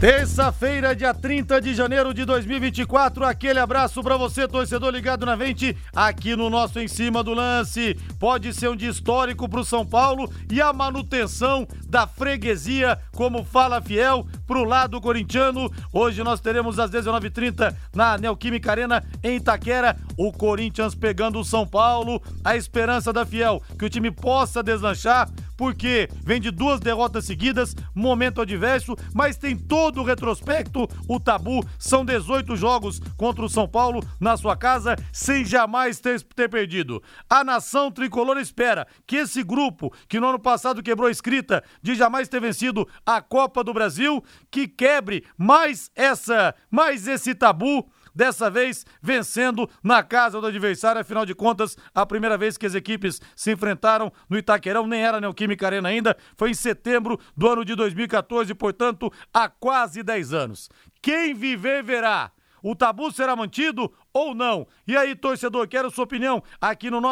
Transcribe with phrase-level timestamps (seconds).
[0.00, 3.24] Terça-feira, dia 30 de janeiro de 2024.
[3.24, 7.96] Aquele abraço para você, torcedor ligado na Vente, aqui no nosso Em Cima do Lance.
[8.18, 13.44] Pode ser um dia histórico para o São Paulo e a manutenção da freguesia, como
[13.44, 15.70] fala fiel, para o lado corintiano.
[15.92, 21.66] Hoje nós teremos às 19h30 na Neoquímica Arena em Itaquera, o Corinthians pegando o São
[21.66, 22.20] Paulo.
[22.44, 27.74] A esperança da fiel que o time possa deslanchar porque vem de duas derrotas seguidas,
[27.94, 30.88] momento adverso, mas tem todo o retrospecto.
[31.08, 36.20] O tabu são 18 jogos contra o São Paulo na sua casa, sem jamais ter,
[36.22, 37.02] ter perdido.
[37.28, 41.94] A nação tricolor espera que esse grupo, que no ano passado quebrou a escrita de
[41.94, 48.48] jamais ter vencido a Copa do Brasil, que quebre mais essa, mais esse tabu dessa
[48.48, 51.00] vez vencendo na casa do adversário.
[51.00, 55.20] Afinal de contas, a primeira vez que as equipes se enfrentaram no Itaquerão, nem era
[55.20, 60.68] Neoquímica Arena ainda, foi em setembro do ano de 2014, portanto, há quase 10 anos.
[61.02, 62.30] Quem viver, verá.
[62.62, 64.66] O tabu será mantido ou não?
[64.86, 67.02] E aí, torcedor, quero sua opinião aqui no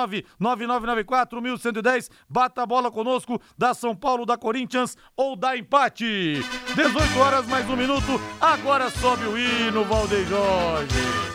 [0.41, 2.09] 99994-1110.
[2.29, 6.41] Bata a bola conosco da São Paulo, da Corinthians ou da empate.
[6.75, 8.21] 18 horas mais um minuto.
[8.41, 11.33] Agora sobe o hino, Valdeir Jorge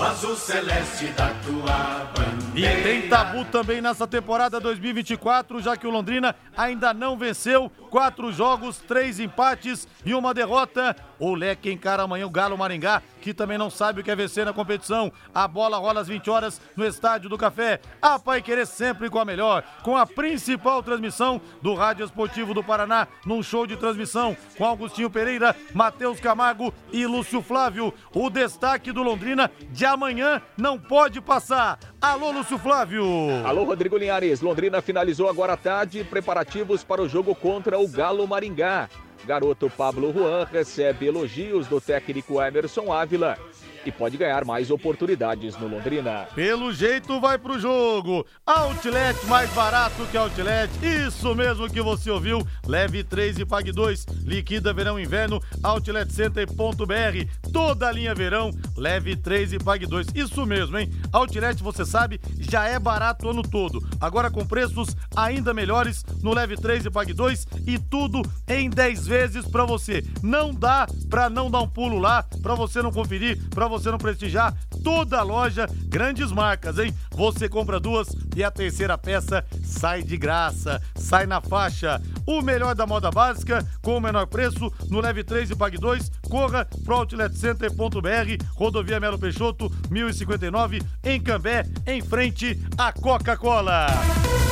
[0.00, 2.80] o azul celeste da tua bandeira.
[2.80, 7.70] E tem tabu também nessa temporada 2024, já que o Londrina ainda não venceu.
[7.90, 10.96] Quatro jogos, três empates e uma derrota.
[11.20, 14.46] O Leque encara amanhã o Galo Maringá, que também não sabe o que é vencer
[14.46, 15.12] na competição.
[15.34, 17.78] A bola rola às 20 horas no Estádio do Café.
[18.00, 22.64] A Pai Querer sempre com a melhor, com a principal transmissão do Rádio Esportivo do
[22.64, 27.92] Paraná, num show de transmissão com Augustinho Pereira, Matheus Camargo e Lúcio Flávio.
[28.14, 31.78] O destaque do Londrina de amanhã não pode passar.
[32.00, 33.04] Alô, Lúcio Flávio.
[33.44, 34.40] Alô, Rodrigo Linhares.
[34.40, 38.88] Londrina finalizou agora à tarde preparativos para o jogo contra o Galo Maringá.
[39.24, 43.38] Garoto Pablo Juan recebe elogios do técnico Emerson Ávila
[43.84, 46.26] e pode ganhar mais oportunidades no Londrina.
[46.34, 48.26] Pelo jeito vai pro jogo.
[48.46, 50.70] Outlet mais barato que Outlet.
[51.06, 52.46] Isso mesmo que você ouviu.
[52.66, 54.06] Leve 3 e pague 2.
[54.24, 55.40] Liquida verão inverno.
[55.62, 57.50] Outletcenter.br.
[57.52, 58.50] Toda a linha verão.
[58.76, 60.08] Leve 3 e pague 2.
[60.14, 60.90] Isso mesmo, hein?
[61.12, 63.82] Outlet, você sabe, já é barato o ano todo.
[64.00, 69.06] Agora com preços ainda melhores no Leve 3 e pague 2 e tudo em 10
[69.06, 70.04] vezes para você.
[70.22, 73.98] Não dá para não dar um pulo lá, para você não conferir, para você não
[73.98, 74.54] prestigiar
[74.84, 76.94] toda a loja, grandes marcas, hein?
[77.12, 82.00] Você compra duas e a terceira peça sai de graça, sai na faixa.
[82.26, 86.10] O melhor da moda básica, com o menor preço, no Leve 3 e Pague 2,
[86.28, 93.86] corra pro outletcenter.br, rodovia Melo Peixoto, 1059, em Cambé, em frente à Coca-Cola.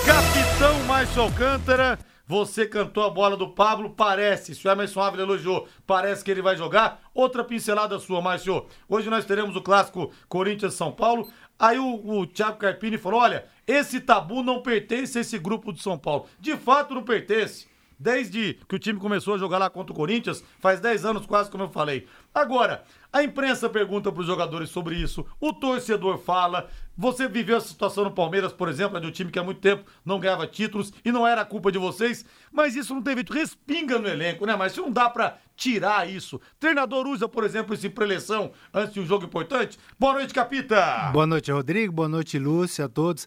[0.04, 1.98] Capitão Márcio Alcântara
[2.28, 6.42] você cantou a bola do Pablo, parece, se o Emerson Ávila elogiou, parece que ele
[6.42, 7.00] vai jogar.
[7.14, 8.66] Outra pincelada sua, Márcio.
[8.86, 11.26] Hoje nós teremos o clássico Corinthians-São Paulo.
[11.58, 15.82] Aí o, o Thiago Carpini falou: olha, esse tabu não pertence a esse grupo de
[15.82, 16.26] São Paulo.
[16.38, 17.66] De fato, não pertence.
[17.98, 21.50] Desde que o time começou a jogar lá contra o Corinthians, faz 10 anos quase,
[21.50, 22.06] como eu falei.
[22.38, 26.68] Agora, a imprensa pergunta para os jogadores sobre isso, o torcedor fala.
[26.96, 29.84] Você viveu essa situação no Palmeiras, por exemplo, de um time que há muito tempo
[30.04, 34.08] não ganhava títulos e não era culpa de vocês, mas isso não teve respinga no
[34.08, 34.54] elenco, né?
[34.54, 36.40] Mas não dá para tirar isso.
[36.60, 39.78] Treinador usa, por exemplo, esse preleção antes de um jogo importante.
[39.98, 41.10] Boa noite, Capita.
[41.12, 41.92] Boa noite, Rodrigo.
[41.92, 43.26] Boa noite, Lúcia, a todos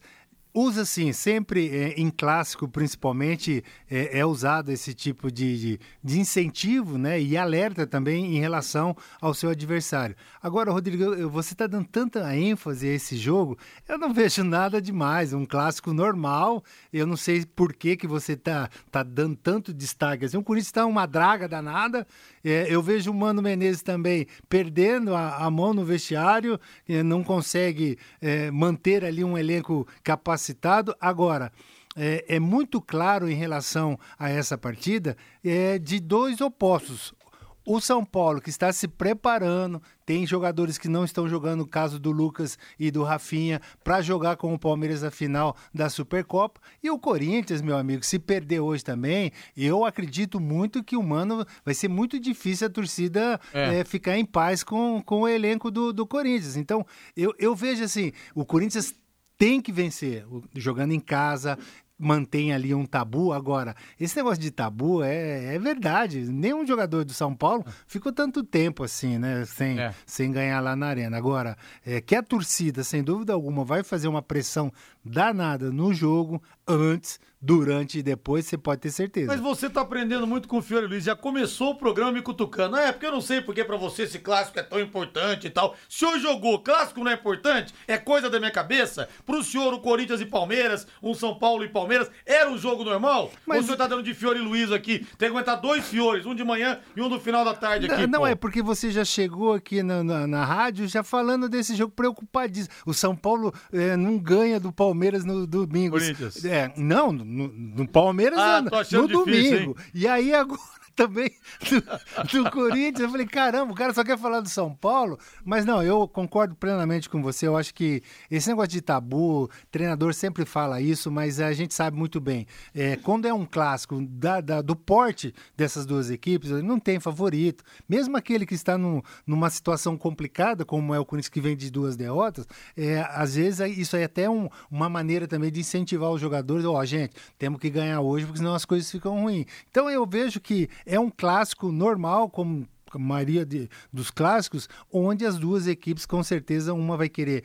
[0.54, 6.20] usa sim, sempre é, em clássico principalmente é, é, usado esse tipo de, de, de,
[6.20, 10.14] incentivo né, e alerta também em relação ao seu adversário.
[10.42, 13.56] Agora, Rodrigo, você está dando tanta ênfase a esse jogo,
[13.88, 18.32] eu não vejo nada demais, um clássico normal, eu não sei por que, que você
[18.32, 20.26] está tá dando tanto destaque.
[20.26, 22.06] Assim, o Corinthians está uma draga danada,
[22.44, 26.58] é, eu vejo o Mano Menezes também perdendo a, a mão no vestiário,
[27.04, 30.94] não consegue é, manter ali um elenco capacitado.
[31.00, 31.52] Agora,
[31.96, 37.14] é, é, muito claro em relação a essa partida é de dois opostos.
[37.64, 41.98] O São Paulo, que está se preparando, tem jogadores que não estão jogando, no caso
[41.98, 46.60] do Lucas e do Rafinha, para jogar com o Palmeiras a final da Supercopa.
[46.82, 51.46] E o Corinthians, meu amigo, se perder hoje também, eu acredito muito que o Mano
[51.64, 53.80] vai ser muito difícil a torcida é.
[53.80, 56.56] É, ficar em paz com, com o elenco do, do Corinthians.
[56.56, 56.84] Então,
[57.16, 58.94] eu, eu vejo assim: o Corinthians
[59.42, 60.24] tem que vencer,
[60.54, 61.58] jogando em casa,
[62.02, 63.32] mantém ali um tabu.
[63.32, 66.20] Agora, esse negócio de tabu é, é verdade.
[66.30, 69.44] Nenhum jogador do São Paulo ficou tanto tempo assim, né?
[69.44, 69.94] Sem, É.
[70.04, 71.16] sem ganhar lá na arena.
[71.16, 71.56] Agora,
[71.86, 74.72] é, que a torcida, sem dúvida alguma, vai fazer uma pressão
[75.04, 79.26] danada no jogo, antes, durante e depois, você pode ter certeza.
[79.26, 81.02] Mas você tá aprendendo muito com o Fiore Luiz.
[81.02, 82.76] Já começou o programa me cutucando.
[82.76, 85.50] Ah, é porque eu não sei porque pra você esse clássico é tão importante e
[85.50, 85.72] tal.
[85.72, 87.74] O senhor jogou, clássico não é importante?
[87.88, 89.08] É coisa da minha cabeça?
[89.26, 93.32] Pro senhor, o Corinthians e Palmeiras, um São Paulo e Palmeiras, era um jogo normal?
[93.46, 95.00] Ou o senhor tá dando de Fiore Luiz aqui?
[95.18, 98.06] Tem que aguentar dois Fiores, um de manhã e um no final da tarde aqui.
[98.06, 101.74] Não, não é porque você já chegou aqui na, na, na rádio já falando desse
[101.74, 102.72] jogo preocupadíssimo.
[102.86, 104.91] O São Paulo eh, não ganha do Palmeiras
[105.24, 105.98] no domingo.
[105.98, 106.44] Corinthians.
[106.44, 109.76] É, não, no, no Palmeiras Ah, no, no difícil, domingo.
[109.94, 110.60] E aí agora
[110.96, 111.30] também
[111.68, 113.00] do, do Corinthians.
[113.00, 115.18] Eu falei, caramba, o cara só quer falar do São Paulo.
[115.44, 117.46] Mas não, eu concordo plenamente com você.
[117.46, 121.96] Eu acho que esse negócio de tabu, treinador sempre fala isso, mas a gente sabe
[121.96, 122.46] muito bem.
[122.74, 127.62] é, quando é um clássico da- da- do porte dessas duas equipes, não tem favorito.
[127.88, 131.70] Mesmo aquele que está num- numa situação complicada, como é o Corinthians que vem de
[131.70, 132.46] duas derrotas,
[132.76, 136.64] é, às vezes isso é até um- uma maneira também de incentivar os jogadores.
[136.64, 139.46] Ó, gente, temos que ganhar hoje, porque senão as coisas ficam ruins.
[139.70, 145.24] Então eu vejo que é um clássico normal, como a maioria de- dos clássicos, onde
[145.24, 147.44] as duas equipes, com certeza, uma vai querer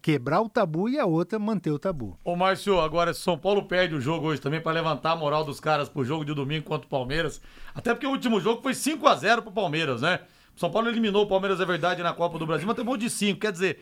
[0.00, 2.16] quebrar o tabu e a outra manter o tabu.
[2.22, 5.58] Ô, Márcio, agora São Paulo perde o jogo hoje também pra levantar a moral dos
[5.58, 7.40] caras pro jogo de domingo contra o Palmeiras.
[7.74, 10.20] Até porque o último jogo foi 5 a 0 pro Palmeiras, né?
[10.54, 13.40] São Paulo eliminou o Palmeiras, é verdade, na Copa do Brasil, mas monte de 5.
[13.40, 13.80] Quer dizer,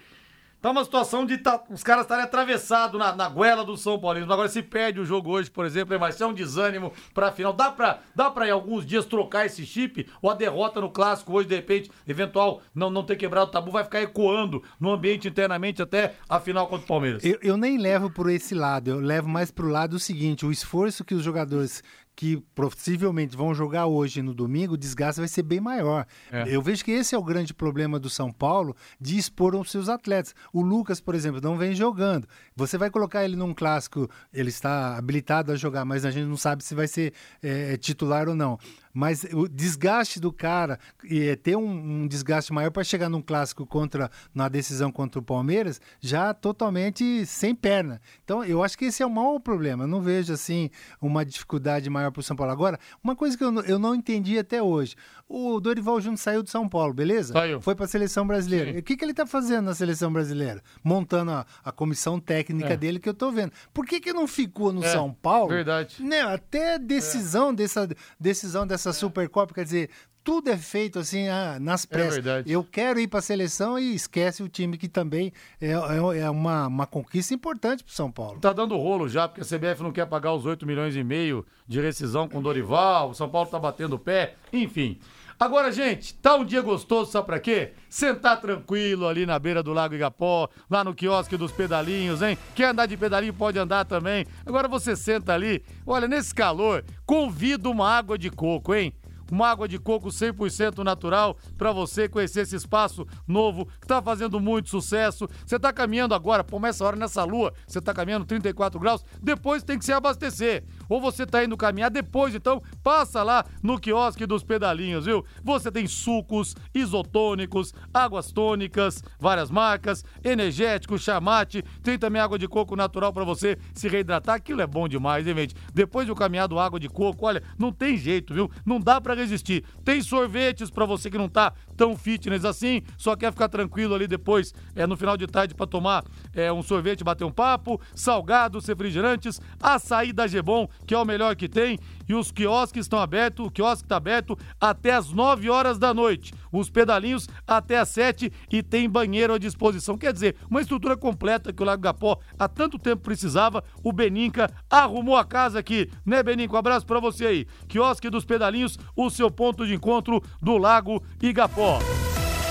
[0.60, 4.20] tá uma situação de tá- os caras estarem atravessados na, na goela do São Paulo.
[4.22, 7.52] Agora, se perde o jogo hoje, por exemplo, vai ser um desânimo pra final.
[7.52, 10.08] Dá pra, dá pra em alguns dias trocar esse chip?
[10.20, 13.70] Ou a derrota no clássico hoje, de repente, eventual, não, não ter quebrado o tabu,
[13.70, 17.24] vai ficar ecoando no ambiente internamente até a final contra o Palmeiras?
[17.24, 21.04] Eu, eu nem levo por esse lado, eu levo mais pro lado seguinte: o esforço
[21.04, 21.82] que os jogadores
[22.14, 26.06] que possivelmente vão jogar hoje no domingo, o desgaste vai ser bem maior.
[26.30, 26.44] É.
[26.48, 29.88] Eu vejo que esse é o grande problema do São Paulo de expor os seus
[29.88, 30.34] atletas.
[30.52, 32.26] O Lucas, por exemplo, não vem jogando.
[32.54, 36.36] Você vai colocar ele num clássico, ele está habilitado a jogar, mas a gente não
[36.36, 38.58] sabe se vai ser eh, titular ou não.
[38.92, 43.22] Mas o desgaste do cara e é ter um, um desgaste maior para chegar num
[43.22, 48.00] clássico contra na decisão contra o Palmeiras, já totalmente sem perna.
[48.24, 49.84] Então, eu acho que esse é o maior problema.
[49.84, 50.70] Eu não vejo assim
[51.00, 52.52] uma dificuldade maior para o São Paulo.
[52.52, 54.96] Agora, uma coisa que eu, não- eu não entendi até hoje:
[55.28, 57.32] o Dorival Júnior saiu do São Paulo, beleza?
[57.32, 57.60] Saiu.
[57.60, 58.70] Foi para a seleção brasileira.
[58.72, 58.76] Sim.
[58.76, 60.62] E O que, que ele está fazendo na seleção brasileira?
[60.82, 62.76] Montando a, a comissão técnica É.
[62.76, 63.52] dele que eu estou vendo.
[63.72, 65.48] Por que, que não ficou no É, São Paulo?
[65.50, 66.02] verdade.
[66.02, 67.88] Né, até decisão dessa
[68.18, 69.90] decisão dessa Supercopa, quer dizer,
[70.22, 72.14] tudo é feito assim ah, nas pressas.
[72.16, 72.52] verdade.
[72.52, 76.30] Eu quero ir para a seleção e esquece o time que também é, é- é
[76.30, 78.38] uma, uma conquista importante para São Paulo.
[78.40, 81.46] Tá dando rolo já, porque a CBF não quer pagar os 8 milhões e meio
[81.66, 84.98] de rescisão com o Dorival, o São Paulo tá batendo o pé, enfim.
[85.40, 87.72] Agora, gente, tá um dia gostoso, sabe pra quê?
[87.88, 92.36] Sentar tranquilo ali na beira do Lago Igapó, lá no quiosque dos pedalinhos, hein?
[92.54, 94.26] Quer andar de pedalinho, pode andar também.
[94.44, 98.92] Agora você senta ali, olha, nesse calor, convido uma água de coco, hein?
[99.30, 104.40] uma água de coco 100% natural para você conhecer esse espaço novo que tá fazendo
[104.40, 105.28] muito sucesso.
[105.46, 109.62] Você tá caminhando agora, mas essa hora nessa lua, você tá caminhando 34 graus, depois
[109.62, 110.64] tem que se abastecer.
[110.90, 115.24] Ou você tá indo caminhar depois, então passa lá no quiosque dos pedalinhos, viu?
[115.42, 122.74] Você tem sucos, isotônicos, águas tônicas, várias marcas, energéticos, chamate, tem também água de coco
[122.74, 124.34] natural para você se reidratar.
[124.34, 125.54] Aquilo é bom demais, hein, gente?
[125.72, 128.50] Depois do caminhado água de coco, olha, não tem jeito, viu?
[128.66, 129.64] Não dá para resistir.
[129.84, 134.06] Tem sorvetes para você que não tá tão fitness assim, só quer ficar tranquilo ali
[134.06, 138.66] depois, é no final de tarde para tomar é, um sorvete, bater um papo, salgados,
[138.66, 143.46] refrigerantes, açaí da Gebon, que é o melhor que tem, e os quiosques estão abertos,
[143.46, 148.30] o quiosque está aberto até as 9 horas da noite, os pedalinhos até as 7
[148.52, 149.96] e tem banheiro à disposição.
[149.96, 154.52] Quer dizer, uma estrutura completa que o Lago Gapó há tanto tempo precisava, o Beninca
[154.68, 156.56] arrumou a casa aqui, né, Beninca?
[156.56, 157.46] Um abraço para você aí.
[157.68, 161.69] Quiosque dos pedalinhos, o seu ponto de encontro do Lago Igapó.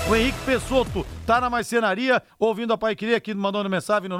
[0.08, 4.18] O Henrique Pessotto tá na marcenaria, ouvindo a Pai Queria aqui, mandando mensagem no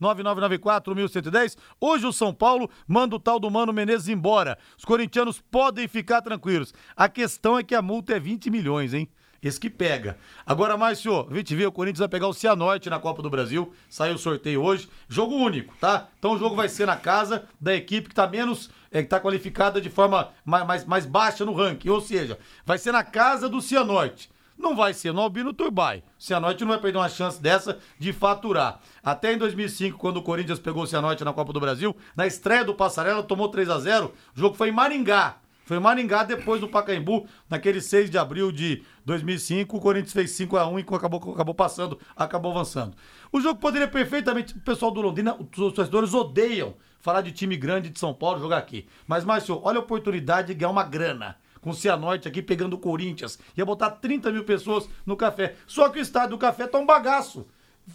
[0.00, 1.56] 99994-1110.
[1.80, 4.58] Hoje o São Paulo manda o tal do Mano Menezes embora.
[4.76, 6.74] Os corintianos podem ficar tranquilos.
[6.94, 9.08] A questão é que a multa é 20 milhões, hein?
[9.42, 10.16] Esse que pega.
[10.46, 13.72] Agora, Márcio, a gente vê o Corinthians vai pegar o Cianorte na Copa do Brasil.
[13.88, 14.88] Saiu o sorteio hoje.
[15.08, 16.06] Jogo único, tá?
[16.16, 18.70] Então o jogo vai ser na casa da equipe que tá menos.
[18.92, 21.88] É, que tá qualificada de forma mais, mais, mais baixa no ranking.
[21.88, 24.30] Ou seja, vai ser na casa do Cianorte.
[24.62, 26.02] Não vai ser no Albino Turbay.
[26.18, 28.80] O Cianorte não vai perder uma chance dessa de faturar.
[29.02, 32.64] Até em 2005, quando o Corinthians pegou o Cianorte na Copa do Brasil, na estreia
[32.64, 35.36] do Passarela, tomou 3 a 0 O jogo foi em Maringá.
[35.64, 39.76] Foi em Maringá, depois do Pacaembu, naquele 6 de abril de 2005.
[39.76, 42.96] O Corinthians fez 5 a 1 e acabou, acabou passando, acabou avançando.
[43.30, 44.56] O jogo poderia perfeitamente.
[44.56, 48.58] O pessoal do Londrina, os torcedores odeiam falar de time grande de São Paulo jogar
[48.58, 48.86] aqui.
[49.06, 53.38] Mas, Márcio, olha a oportunidade de ganhar uma grana com Cianorte aqui pegando o Corinthians.
[53.56, 55.54] Ia botar 30 mil pessoas no café.
[55.66, 57.46] Só que o estádio do café tá um bagaço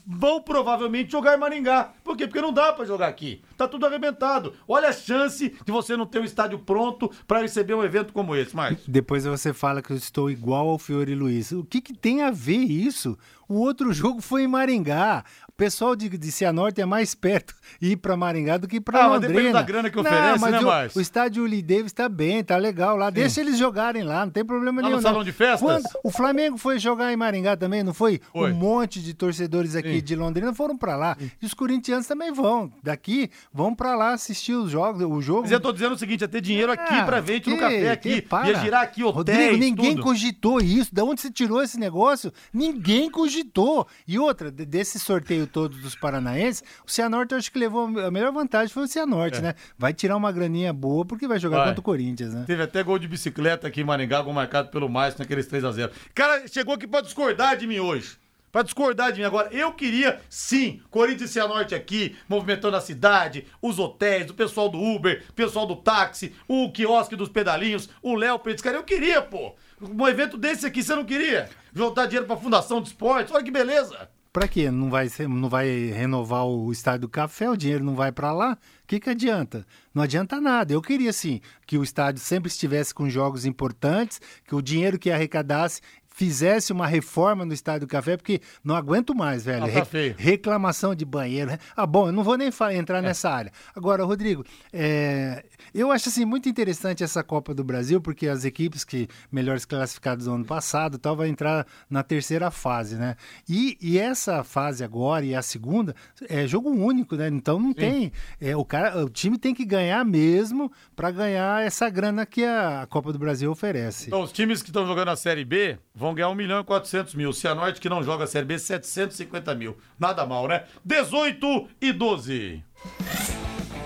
[0.05, 1.91] vão provavelmente jogar em Maringá.
[2.03, 2.27] Por quê?
[2.27, 3.41] Porque não dá para jogar aqui.
[3.55, 4.53] Tá tudo arrebentado.
[4.67, 8.36] Olha a chance de você não ter um estádio pronto para receber um evento como
[8.36, 11.51] esse, mas Depois você fala que eu estou igual ao Fiore Luiz.
[11.51, 13.17] O que, que tem a ver isso?
[13.47, 15.24] O outro jogo foi em Maringá.
[15.57, 19.33] Pessoal de, de Cianorte é mais perto ir para Maringá do que para ah, Londrina.
[19.33, 20.99] Mas depende da grana que oferece, não, né, o?
[20.99, 23.07] O estádio Lee Davis tá bem, tá legal lá.
[23.07, 23.13] Sim.
[23.13, 24.97] Deixa eles jogarem lá, não tem problema lá nenhum.
[24.97, 25.59] no salão de festas?
[25.59, 28.21] Quando o Flamengo foi jogar em Maringá também, não foi?
[28.31, 28.51] foi.
[28.51, 30.03] Um monte de torcedores aqui Sim.
[30.03, 31.17] de Londrina foram para lá.
[31.19, 31.31] Sim.
[31.41, 32.71] E os corintianos também vão.
[32.83, 35.41] Daqui, vão para lá assistir os jogos, o jogo.
[35.41, 37.89] Mas eu tô dizendo o seguinte, é ter dinheiro aqui ah, para ver, no café
[37.89, 38.21] aqui.
[38.21, 38.47] Para.
[38.49, 40.03] Ia girar aqui hotéis, Rodrigo, ninguém tudo.
[40.03, 40.93] cogitou isso.
[40.93, 42.31] Da onde você tirou esse negócio?
[42.53, 43.87] Ninguém cogitou.
[44.07, 48.32] E outra, desse sorteio todo dos paranaenses, o Cianorte eu acho que levou a melhor
[48.32, 49.42] vantagem foi o Cianorte, é.
[49.42, 49.56] né?
[49.77, 51.68] Vai tirar uma graninha boa porque vai jogar vai.
[51.68, 52.44] contra o Corinthians, né?
[52.46, 55.72] Teve até gol de bicicleta aqui em Maringá, gol marcado pelo Mais naqueles 3 a
[55.72, 58.18] 0 Cara, chegou aqui pra discordar de mim hoje.
[58.51, 63.46] Pra discordar de mim agora, eu queria, sim, Corinthians e Cianorte aqui, movimentando a cidade,
[63.62, 68.16] os hotéis, o pessoal do Uber, o pessoal do táxi, o quiosque dos pedalinhos, o
[68.16, 69.54] Léo Cara, Eu queria, pô.
[69.80, 71.50] Um evento desse aqui, você não queria?
[71.72, 74.10] Juntar dinheiro pra Fundação de Esportes, olha que beleza.
[74.38, 74.70] Pra quê?
[74.70, 78.32] Não vai, ser, não vai renovar o estádio do café, o dinheiro não vai para
[78.32, 78.53] lá?
[78.84, 79.65] O que, que adianta?
[79.91, 80.72] Não adianta nada.
[80.72, 85.10] Eu queria, sim, que o estádio sempre estivesse com jogos importantes, que o dinheiro que
[85.10, 85.82] arrecadasse
[86.17, 89.65] fizesse uma reforma no Estádio do Café, porque não aguento mais, velho.
[89.65, 91.51] Ah, tá Re reclamação de banheiro.
[91.75, 93.01] Ah, bom, eu não vou nem entrar é.
[93.03, 93.51] nessa área.
[93.75, 94.43] Agora, Rodrigo,
[94.74, 95.45] é...
[95.75, 100.25] eu acho assim muito interessante essa Copa do Brasil, porque as equipes que melhores classificadas
[100.25, 103.15] do ano passado tal vai entrar na terceira fase, né?
[103.47, 105.95] E, e essa fase agora e a segunda
[106.27, 107.27] é jogo único, né?
[107.27, 107.75] Então não Sim.
[107.75, 108.12] tem.
[108.41, 112.88] É, o, cara, o time tem que ganhar mesmo para ganhar essa grana que a
[112.89, 114.07] Copa do Brasil oferece.
[114.07, 117.15] Então, os times que estão jogando a Série B vão ganhar 1 milhão e 400
[117.15, 117.33] mil.
[117.33, 119.77] Cianorte, que não joga a Série B, 750 mil.
[119.99, 120.63] Nada mal, né?
[120.83, 122.63] 18 e 12.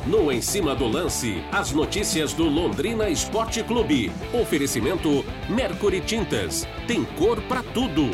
[0.05, 4.11] No Em Cima do Lance, as notícias do Londrina Esporte Clube.
[4.33, 6.67] Oferecimento Mercury Tintas.
[6.87, 8.09] Tem cor para tudo.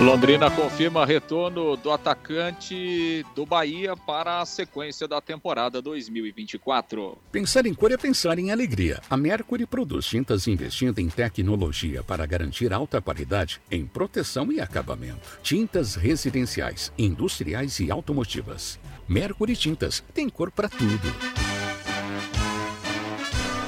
[0.00, 7.18] Londrina confirma retorno do atacante do Bahia para a sequência da temporada 2024.
[7.30, 9.02] Pensar em cor é pensar em alegria.
[9.10, 15.38] A Mercury produz tintas investindo em tecnologia para garantir alta qualidade em proteção e acabamento.
[15.42, 18.80] Tintas residenciais, industriais e automotivas.
[19.06, 21.49] Mercury Tintas tem cor para tudo.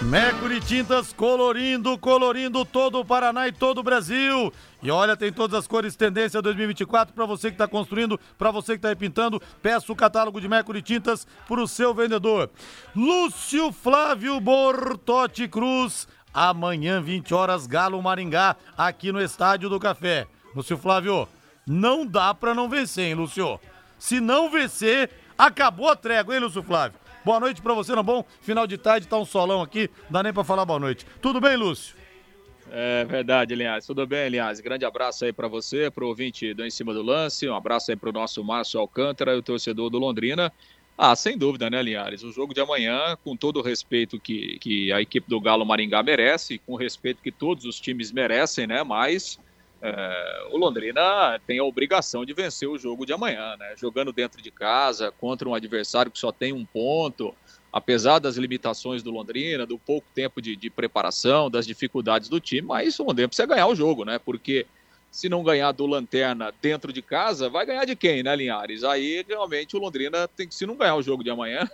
[0.03, 4.53] Mercury Tintas colorindo, colorindo todo o Paraná e todo o Brasil.
[4.83, 8.73] E olha, tem todas as cores tendência 2024 para você que está construindo, para você
[8.73, 9.41] que está repintando.
[9.63, 12.51] Peça o catálogo de Mercury Tintas para o seu vendedor.
[12.95, 16.09] Lúcio Flávio Bortotti Cruz.
[16.35, 20.27] Amanhã, 20 horas, Galo Maringá, aqui no Estádio do Café.
[20.55, 21.29] Lúcio Flávio,
[21.67, 23.61] não dá para não vencer, hein, Lúcio?
[23.99, 27.02] Se não vencer, acabou a trégua, hein, Lúcio Flávio?
[27.25, 28.25] Boa noite para você, não bom?
[28.41, 31.07] Final de tarde, tá um solão aqui, dá nem para falar boa noite.
[31.21, 31.95] Tudo bem, Lúcio?
[32.69, 33.87] É verdade, Linhares.
[33.87, 34.59] Tudo bem, Linhares?
[34.59, 37.49] Grande abraço aí para você, pro ouvinte do Em Cima do Lance.
[37.49, 40.53] Um abraço aí pro nosso Márcio Alcântara e o torcedor do Londrina.
[40.99, 42.23] Ah, sem dúvida, né, Linhares?
[42.23, 46.03] O jogo de amanhã, com todo o respeito que, que a equipe do Galo Maringá
[46.03, 48.83] merece, com o respeito que todos os times merecem, né?
[48.83, 49.39] Mas
[49.85, 53.75] é, o Londrina tem a obrigação de vencer o jogo de amanhã, né?
[53.77, 57.35] Jogando dentro de casa, contra um adversário que só tem um ponto,
[57.73, 62.69] apesar das limitações do Londrina, do pouco tempo de, de preparação, das dificuldades do time,
[62.69, 64.21] mas o Londrina precisa ganhar o jogo, né?
[64.21, 64.67] Porque
[65.11, 68.85] se não ganhar do Lanterna dentro de casa, vai ganhar de quem, né, Linhares?
[68.85, 71.69] Aí realmente o Londrina tem que, se não ganhar o jogo de amanhã,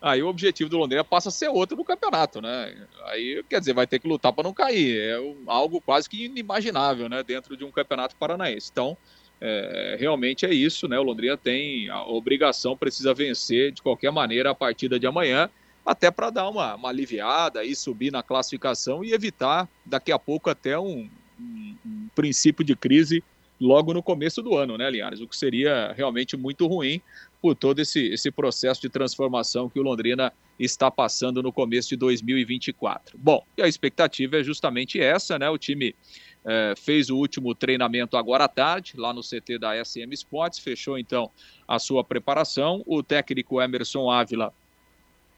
[0.00, 2.86] aí o objetivo do Londrina passa a ser outro no campeonato, né?
[3.06, 4.98] Aí, quer dizer, vai ter que lutar para não cair.
[4.98, 7.22] É algo quase que inimaginável, né?
[7.22, 8.70] Dentro de um campeonato paranaense.
[8.70, 8.96] Então,
[9.40, 10.98] é, realmente é isso, né?
[10.98, 15.48] O Londrina tem a obrigação, precisa vencer de qualquer maneira a partida de amanhã,
[15.84, 20.50] até para dar uma, uma, aliviada e subir na classificação e evitar daqui a pouco
[20.50, 21.08] até um,
[21.40, 23.24] um, um princípio de crise
[23.58, 25.20] logo no começo do ano, né, Linhares?
[25.20, 27.00] O que seria realmente muito ruim
[27.40, 31.96] por todo esse, esse processo de transformação que o Londrina está passando no começo de
[31.96, 33.18] 2024.
[33.18, 35.48] Bom, e a expectativa é justamente essa, né?
[35.48, 35.94] O time
[36.44, 40.98] é, fez o último treinamento agora à tarde, lá no CT da SM Sports, fechou
[40.98, 41.30] então
[41.66, 42.82] a sua preparação.
[42.86, 44.52] O técnico Emerson Ávila,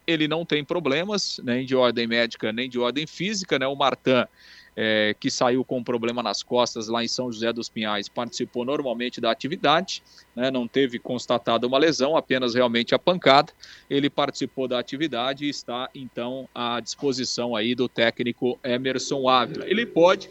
[0.07, 3.67] ele não tem problemas, nem de ordem médica, nem de ordem física, né?
[3.67, 4.27] O Martan
[4.77, 8.65] é, que saiu com um problema nas costas lá em São José dos Pinhais, participou
[8.65, 10.03] normalmente da atividade,
[10.35, 13.53] né, não teve constatada uma lesão, apenas realmente a pancada.
[13.89, 19.67] Ele participou da atividade e está então à disposição aí do técnico Emerson Ávila.
[19.69, 20.31] Ele pode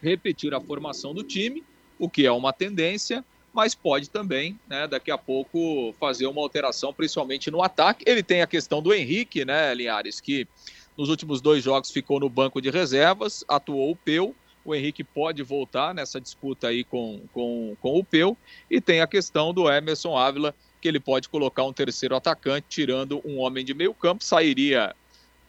[0.00, 1.64] repetir a formação do time,
[1.98, 6.92] o que é uma tendência, mas pode também, né, daqui a pouco fazer uma alteração,
[6.92, 8.04] principalmente no ataque.
[8.06, 10.46] Ele tem a questão do Henrique, né, Linhares, que
[10.96, 14.34] nos últimos dois jogos ficou no banco de reservas, atuou o Peu.
[14.64, 18.36] O Henrique pode voltar nessa disputa aí com, com, com o Peu.
[18.70, 23.20] E tem a questão do Emerson Ávila, que ele pode colocar um terceiro atacante, tirando
[23.24, 24.24] um homem de meio campo.
[24.24, 24.94] Sairia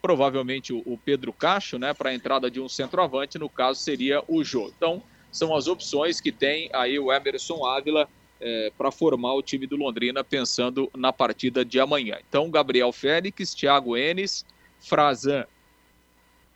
[0.01, 4.43] provavelmente o, Pedro Cacho, né, para a entrada de um centroavante, no caso seria o
[4.43, 4.71] Jô.
[4.77, 8.07] Então, são as opções que tem aí o Emerson Ávila
[8.39, 12.19] é, para formar o time do Londrina, pensando na partida de amanhã.
[12.29, 14.45] Então, Gabriel Félix, Thiago Enes,
[14.85, 15.45] Frazan,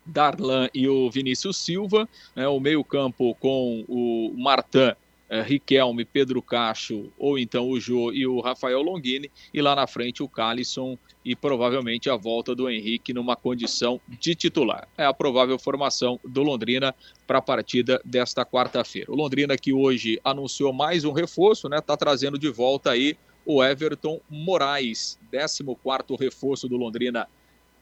[0.05, 4.95] Darlan e o Vinícius Silva, né, o meio-campo com o Martan,
[5.29, 9.85] eh, Riquelme, Pedro Cacho, ou então o Jô e o Rafael Longini, e lá na
[9.85, 14.87] frente o Calisson e provavelmente a volta do Henrique numa condição de titular.
[14.97, 16.95] É a provável formação do Londrina
[17.27, 19.11] para a partida desta quarta-feira.
[19.11, 21.77] O Londrina que hoje anunciou mais um reforço, né?
[21.77, 25.63] Está trazendo de volta aí o Everton Moraes, 14
[26.19, 27.27] reforço do Londrina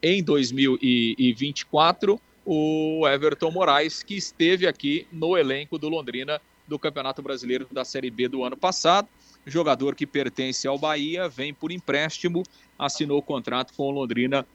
[0.02, 7.66] em 2024 o Everton Moraes, que esteve aqui no elenco do Londrina do Campeonato Brasileiro
[7.70, 9.08] da Série B do ano passado.
[9.46, 12.42] Jogador que pertence ao Bahia, vem por empréstimo,
[12.78, 14.46] assinou contrato com o Londrina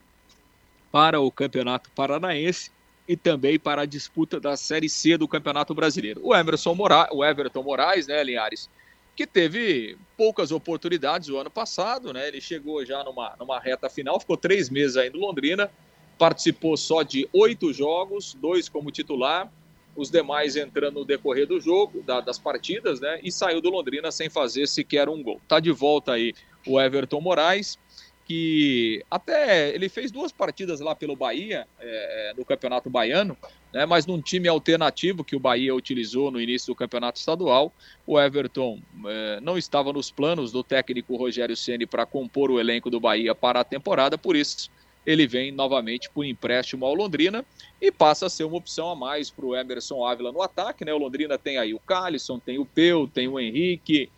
[0.90, 2.70] para o Campeonato Paranaense
[3.06, 6.20] e também para a disputa da Série C do Campeonato Brasileiro.
[6.24, 8.68] O Emerson Moraes, o Everton Moraes, né, Linhares,
[9.16, 12.28] que teve poucas oportunidades o ano passado, né?
[12.28, 15.70] Ele chegou já numa, numa reta final, ficou três meses aí no Londrina,
[16.18, 19.50] participou só de oito jogos, dois como titular,
[19.96, 23.20] os demais entrando no decorrer do jogo, da, das partidas, né?
[23.22, 25.40] E saiu do Londrina sem fazer sequer um gol.
[25.46, 26.34] Tá de volta aí
[26.66, 27.78] o Everton Moraes,
[28.24, 33.36] que até ele fez duas partidas lá pelo Bahia, é, no Campeonato Baiano,
[33.74, 37.72] né, mas num time alternativo que o Bahia utilizou no início do campeonato estadual.
[38.06, 42.88] O Everton eh, não estava nos planos do técnico Rogério Ceni para compor o elenco
[42.88, 44.70] do Bahia para a temporada, por isso
[45.04, 47.44] ele vem novamente por empréstimo ao Londrina
[47.80, 50.84] e passa a ser uma opção a mais para o Emerson Ávila no ataque.
[50.84, 50.94] Né?
[50.94, 54.08] O Londrina tem aí o Calisson, tem o Peu, tem o Henrique,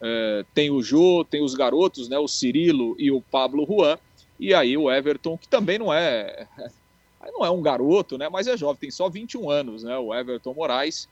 [0.00, 2.18] eh, tem o Jô, tem os garotos, né?
[2.18, 3.98] o Cirilo e o Pablo Juan.
[4.38, 6.46] E aí o Everton, que também não é
[7.32, 8.28] não é um garoto, né?
[8.28, 9.96] Mas é jovem, tem só 21 anos, né?
[9.98, 11.08] O Everton Moraes,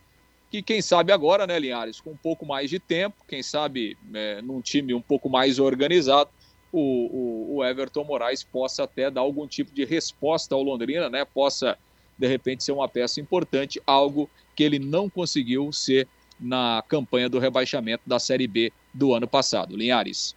[0.51, 4.41] que quem sabe agora, né, Linhares, com um pouco mais de tempo, quem sabe é,
[4.43, 6.31] num time um pouco mais organizado,
[6.73, 11.25] o, o, o, Everton Moraes possa até dar algum tipo de resposta ao Londrina, né?
[11.25, 11.79] Possa,
[12.19, 17.39] de repente, ser uma peça importante, algo que ele não conseguiu ser na campanha do
[17.39, 19.77] rebaixamento da Série B do ano passado.
[19.77, 20.35] Linhares.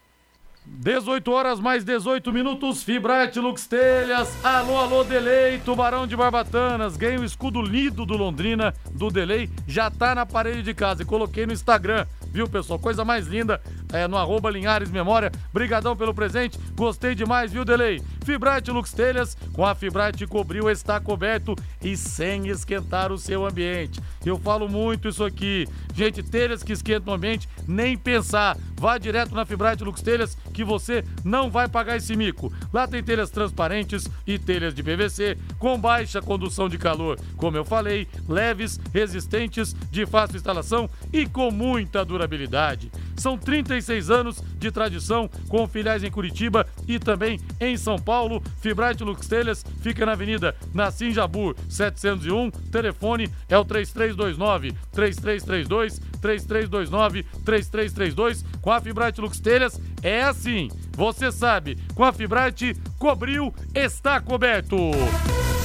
[0.80, 7.18] 18 horas mais 18 minutos, Fibrate Lux Telhas, alô, alô, Delay, Tubarão de Barbatanas, ganhei
[7.18, 11.46] o escudo lido do Londrina, do Delay, já tá na parede de casa e coloquei
[11.46, 12.78] no Instagram, viu pessoal?
[12.78, 13.60] Coisa mais linda,
[13.92, 18.02] é, no arroba Linhares Memória, brigadão pelo presente, gostei demais, viu Delay?
[18.24, 24.00] Fibrate Lux Telhas, com a Fibrate cobriu, está coberto e sem esquentar o seu ambiente.
[24.26, 29.34] Eu falo muito isso aqui, gente, telhas que esquentam o ambiente, nem pensar, vá direto
[29.34, 32.52] na Fibrate Lux Telhas, que você não vai pagar esse mico.
[32.74, 37.20] Lá tem telhas transparentes e telhas de PVC com baixa condução de calor.
[37.36, 42.92] Como eu falei, leves, resistentes, de fácil instalação e com muita durabilidade.
[43.18, 48.42] São 36 anos de tradição com filiais em Curitiba e também em São Paulo.
[48.62, 52.52] Fibrate Lux Telhas fica na Avenida Nassim Jabur 701.
[52.72, 61.32] Telefone é o 3329 3332 3329 3332 com a Fibrate Lux Telhas é assim, você
[61.32, 64.78] sabe, com a Fibrate, cobriu, está coberto.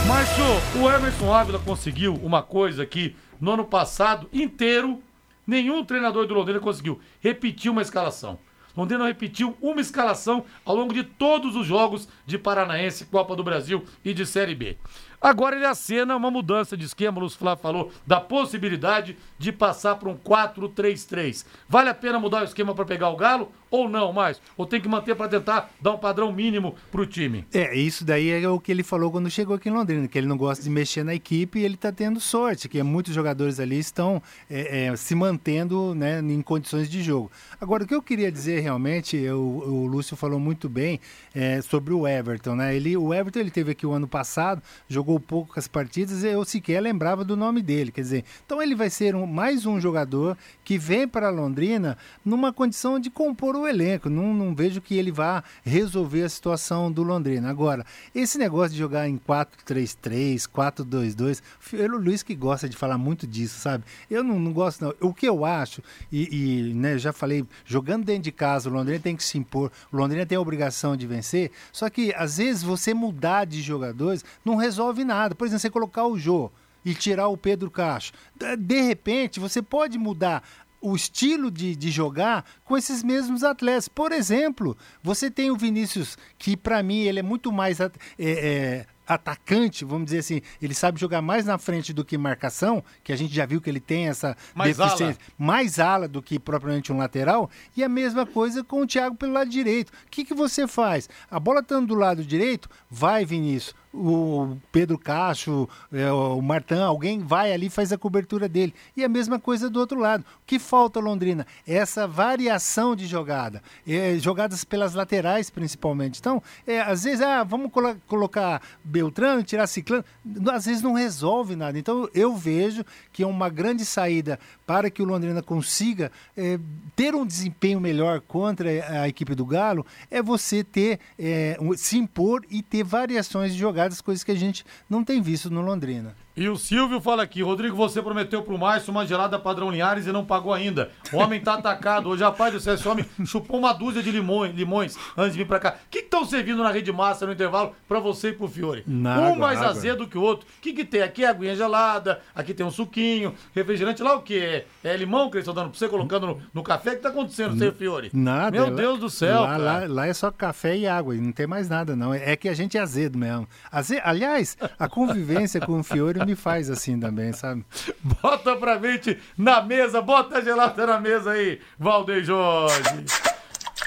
[0.07, 0.45] Márcio,
[0.81, 5.01] o Emerson Ávila conseguiu uma coisa que no ano passado inteiro,
[5.47, 8.39] nenhum treinador do Londrina conseguiu repetir uma escalação.
[8.77, 13.85] Londrina repetiu uma escalação ao longo de todos os jogos de Paranaense, Copa do Brasil
[14.05, 14.79] e de Série B.
[15.21, 19.97] Agora ele acena uma mudança de esquema, o Lúcio Flávio falou, da possibilidade de passar
[19.97, 21.47] para um 4-3-3.
[21.69, 24.41] Vale a pena mudar o esquema para pegar o Galo ou não mais?
[24.57, 27.45] Ou tem que manter para tentar dar um padrão mínimo para o time?
[27.53, 30.27] É, isso daí é o que ele falou quando chegou aqui em Londrina, que ele
[30.27, 33.79] não gosta de mexer na equipe e ele está tendo sorte, que muitos jogadores ali
[33.79, 37.31] estão é, é, se mantendo né, em condições de jogo.
[37.59, 41.01] Agora, o que eu queria dizer realmente, eu, o Lúcio falou muito bem
[41.35, 42.77] é, sobre o Everton, né?
[42.77, 46.81] Ele, o Everton ele teve aqui o ano passado, jogou poucas partidas e eu sequer
[46.81, 47.91] lembrava do nome dele.
[47.91, 52.53] Quer dizer, então ele vai ser um, mais um jogador que vem para Londrina numa
[52.53, 54.09] condição de compor o elenco.
[54.09, 57.49] Não, não vejo que ele vá resolver a situação do Londrina.
[57.49, 63.27] Agora, esse negócio de jogar em 4-3-3, 4-2-2, o Luiz que gosta de falar muito
[63.27, 63.85] disso, sabe?
[64.11, 64.95] Eu não, não gosto, não.
[65.01, 69.01] O que eu acho, e, e né, já falei jogando dentro de casa, o Londrina
[69.01, 72.63] tem que se impor, o Londrina tem a obrigação de vencer, só que às vezes
[72.63, 75.35] você mudar de jogadores não resolve nada.
[75.35, 76.51] Por exemplo, você colocar o Jô
[76.85, 78.13] e tirar o Pedro Cacho.
[78.59, 80.43] De repente, você pode mudar
[80.83, 83.89] o estilo de, de jogar com esses mesmos atletas.
[83.89, 88.87] Por exemplo, você tem o Vinícius, que para mim ele é muito mais é, é,
[89.07, 93.17] atacante, vamos dizer assim, ele sabe jogar mais na frente do que marcação, que a
[93.17, 95.35] gente já viu que ele tem essa mais deficiência, ala.
[95.39, 99.33] mais ala do que propriamente um lateral, e a mesma coisa com o Thiago pelo
[99.33, 99.91] lado direito.
[99.91, 101.09] O que, que você faz?
[101.31, 107.21] A bola estando do lado direito, vai Vinícius, o Pedro Cacho, é, o Martã, alguém
[107.21, 108.75] vai ali e faz a cobertura dele.
[108.97, 110.23] E a mesma coisa do outro lado.
[110.23, 111.47] O que falta Londrina?
[111.67, 116.19] Essa variação de jogada, é, jogadas pelas laterais principalmente.
[116.19, 120.05] Então, é, às vezes, ah, vamos colo colocar Beltrano, tirar Ciclano,
[120.53, 121.79] às vezes não resolve nada.
[121.79, 126.59] Então, eu vejo que é uma grande saída para que o Londrina consiga é,
[126.97, 128.69] ter um desempenho melhor contra
[129.03, 133.65] a equipe do Galo, é você ter, é, se impor e ter variações de
[134.01, 136.15] coisas que a gente não tem visto no Londrina.
[136.35, 140.13] E o Silvio fala aqui, Rodrigo, você prometeu pro Márcio uma gelada padrão Linhares e
[140.13, 140.91] não pagou ainda.
[141.13, 142.09] O homem tá atacado.
[142.09, 145.47] Hoje, rapaz do céu, esse homem chupou uma dúzia de limões, limões antes de vir
[145.47, 145.77] pra cá.
[145.87, 148.83] O que estão servindo na rede massa no intervalo pra você e pro Fiore?
[148.87, 149.71] Na um mais água.
[149.73, 150.47] azedo que o outro.
[150.49, 151.03] O que que tem?
[151.03, 154.03] Aqui é aguinha gelada, aqui tem um suquinho, refrigerante.
[154.03, 154.39] Lá o que?
[154.39, 156.93] É, é limão que eles estão dando pra você, colocando no, no café?
[156.93, 158.11] O que tá acontecendo, seu Fiore?
[158.15, 158.51] Nada.
[158.53, 159.63] Meu Deus do céu, Lá, cara.
[159.63, 162.15] lá, lá é só café e água, e não tem mais nada, não.
[162.15, 163.47] É que a gente é azedo mesmo.
[163.71, 167.65] Aze- Aliás, a convivência com o Fiore me faz assim também, sabe?
[168.23, 173.05] Bota pra mente na mesa, bota a gelada na mesa aí, Valdeir Jorge.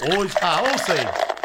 [0.02, 1.36] Hoje, ah, ouça aí.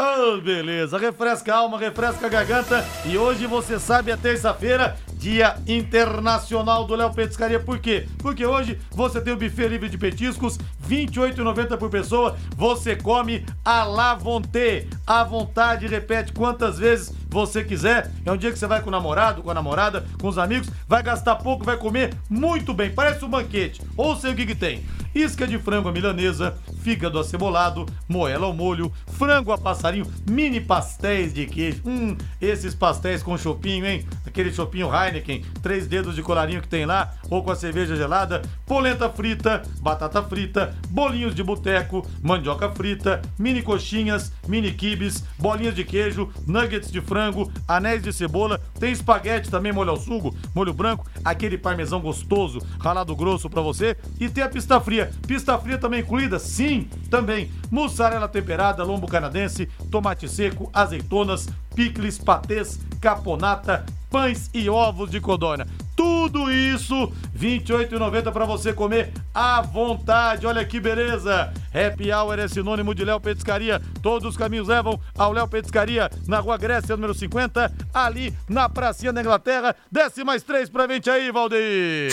[0.00, 2.86] Oh, beleza, refresca a alma, refresca a garganta.
[3.04, 7.58] E hoje você sabe, é terça-feira, Dia Internacional do Léo Petiscaria.
[7.58, 8.06] Por quê?
[8.18, 10.56] Porque hoje você tem o buffet livre de petiscos,
[10.88, 12.36] R$ 28,90 por pessoa.
[12.56, 18.10] Você come à la vontade, à vontade, repete quantas vezes você quiser.
[18.24, 20.70] É um dia que você vai com o namorado, com a namorada, com os amigos,
[20.86, 22.90] vai gastar pouco, vai comer muito bem.
[22.90, 23.82] Parece um banquete.
[23.96, 24.84] Ou sei o que que tem.
[25.14, 31.32] Isca de frango à milanesa, fígado acebolado, moela ao molho, frango a passarinho, mini pastéis
[31.32, 31.82] de queijo.
[31.84, 34.06] Hum, esses pastéis com chopinho, hein?
[34.38, 38.40] Aquele chopinho Heineken, três dedos de colarinho que tem lá, ou com a cerveja gelada,
[38.64, 45.82] polenta frita, batata frita, bolinhos de boteco, mandioca frita, mini coxinhas, mini quibes, bolinhas de
[45.82, 51.04] queijo, nuggets de frango, anéis de cebola, tem espaguete também, molho ao sugo, molho branco,
[51.24, 55.10] aquele parmesão gostoso, ralado grosso pra você, e tem a pista fria.
[55.26, 56.38] Pista fria também incluída?
[56.38, 57.50] Sim, também.
[57.72, 65.66] Mussarela temperada, lombo canadense, tomate seco, azeitonas, picles, patês, caponata, pães e ovos de codorna.
[65.96, 70.46] Tudo isso, R$ 28,90 para você comer à vontade.
[70.46, 71.52] Olha que beleza!
[71.74, 73.82] Happy Hour é sinônimo de Léo Petiscaria.
[74.02, 79.12] Todos os caminhos levam ao Léo Petiscaria, na Rua Grécia, número 50, ali na Pracinha
[79.12, 79.74] da Inglaterra.
[79.90, 82.12] Desce mais três pra gente aí, Valdeir!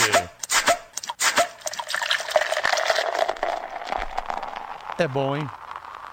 [4.98, 5.48] É bom, hein?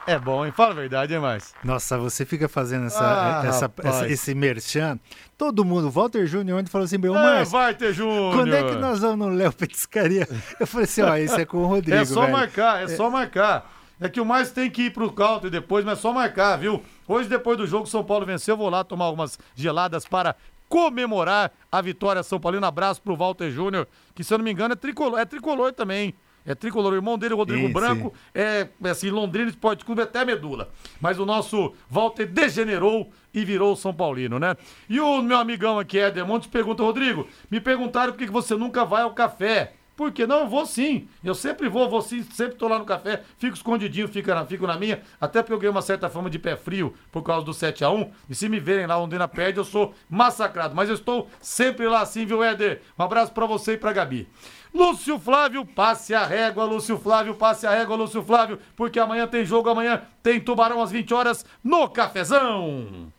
[0.07, 0.51] É bom, hein?
[0.51, 1.55] Fala a verdade, hein, mais?
[1.63, 3.89] Nossa, você fica fazendo essa, Ah, essa- rapaz.
[3.97, 4.99] essa- esse merchan.
[5.39, 8.35] Todo mundo, Walter Júnior, ontem falou assim, meu, É, Márcio, vai ter Júnior!
[8.35, 10.27] quando é que nós vamos no Léo Petiscaria?
[10.59, 12.33] Eu falei assim, ó, isso é com o Rodrigo, É só velho.
[12.33, 13.71] marcar, é, só marcar.
[14.01, 16.83] É que o mais tem que ir pro country depois, mas é só marcar, viu?
[17.07, 18.55] Hoje, depois do jogo, São Paulo venceu.
[18.55, 20.35] Eu vou lá tomar algumas geladas para
[20.69, 22.67] comemorar a vitória São Paulino.
[22.67, 26.13] Abraço pro Walter Júnior, que se eu não me engano é tricolor, é tricolor também.
[26.45, 30.03] É tricolor, o irmão dele, o Rodrigo Sim, Branco, é é assim, Londrina Esporte Clube
[30.03, 30.71] até medula.
[31.01, 34.57] Mas o nosso Walter degenerou e virou São Paulino, né?
[34.89, 38.85] E o meu amigão aqui, Éder Montes, pergunta, Rodrigo, me perguntaram por que você nunca
[38.85, 39.75] vai ao café.
[39.95, 40.27] Por quê?
[40.27, 41.07] Não, eu vou sim.
[41.23, 44.67] Eu sempre vou, vou sim, sempre tô lá no café, fico escondidinho, fico na, fico
[44.67, 47.53] na minha, até porque eu ganhei uma certa fama de pé frio por causa do
[47.53, 50.75] 7 a 1 E se me verem lá onde na perde, eu sou massacrado.
[50.75, 52.81] Mas eu estou sempre lá assim, viu, Éder?
[52.99, 54.29] Um abraço para você e pra Gabi.
[54.75, 59.45] Lúcio Flávio, passe a régua, Lúcio Flávio, passe a régua, Lúcio Flávio, porque amanhã tem
[59.45, 63.13] jogo, amanhã tem Tubarão às 20 horas no Cafezão.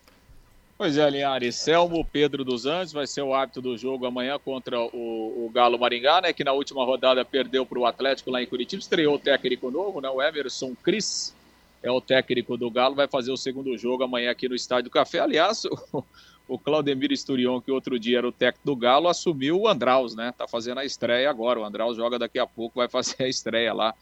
[0.75, 4.79] Pois é, Linhares, Selmo Pedro dos Anjos vai ser o árbitro do jogo amanhã contra
[4.79, 8.47] o, o Galo Maringá, né, que na última rodada perdeu para o Atlético lá em
[8.47, 11.35] Curitiba, estreou o técnico novo, né, o Emerson Cris,
[11.83, 14.89] é o técnico do Galo, vai fazer o segundo jogo amanhã aqui no Estádio do
[14.89, 15.19] Café.
[15.19, 15.63] Aliás,
[15.93, 16.03] o,
[16.47, 20.33] o Claudemir Esturion, que outro dia era o técnico do Galo, assumiu o Andraus, né,
[20.37, 23.73] tá fazendo a estreia agora, o Andraus joga daqui a pouco, vai fazer a estreia
[23.73, 23.93] lá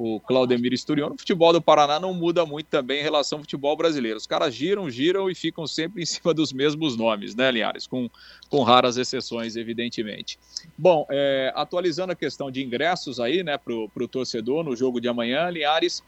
[0.00, 1.10] o Claudemir Esturion.
[1.10, 4.16] O futebol do Paraná não muda muito também em relação ao futebol brasileiro.
[4.16, 7.84] Os caras giram, giram e ficam sempre em cima dos mesmos nomes, né, Linhares?
[7.84, 8.08] Com,
[8.48, 10.38] com raras exceções, evidentemente.
[10.78, 15.08] Bom, é, atualizando a questão de ingressos aí, né, para o torcedor no jogo de
[15.08, 16.04] amanhã, Linhares,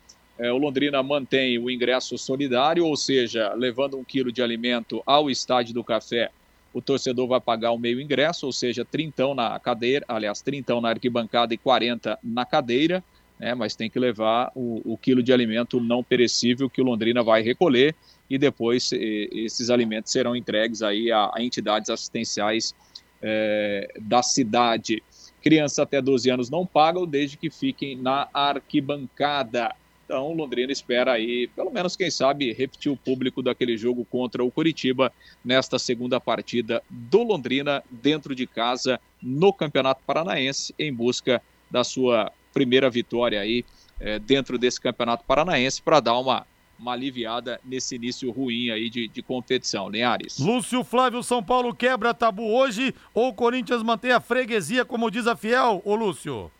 [0.48, 5.74] o Londrina mantém o ingresso solidário, ou seja, levando um quilo de alimento ao Estádio
[5.74, 6.30] do Café,
[6.72, 10.88] o torcedor vai pagar o meio ingresso, ou seja, trintão na cadeira, aliás, trintão na
[10.90, 13.02] arquibancada e 40 na cadeira
[13.40, 17.22] né, mas tem que levar o, o, quilo de alimento não perecível que o Londrina
[17.22, 17.96] vai recolher
[18.28, 22.74] e depois esses alimentos serão entregues aí a, a entidades assistenciais
[23.22, 25.02] é, da cidade.
[25.42, 29.74] Crianças até 12 anos não pagam desde que fiquem na arquibancada.
[30.10, 34.50] Então, Londrina espera aí, pelo menos, quem sabe, repetir o público daquele jogo contra o
[34.50, 35.12] Curitiba
[35.44, 42.32] nesta segunda partida do Londrina dentro de casa no Campeonato Paranaense em busca da sua
[42.52, 43.64] primeira vitória aí
[44.00, 46.44] é, dentro desse Campeonato Paranaense para dar uma,
[46.76, 49.88] uma aliviada nesse início ruim aí de, de competição.
[49.88, 50.40] Linhares.
[50.40, 55.28] Lúcio Flávio São Paulo quebra tabu hoje ou o Corinthians mantém a freguesia, como diz
[55.28, 56.50] a Fiel, ô Lúcio?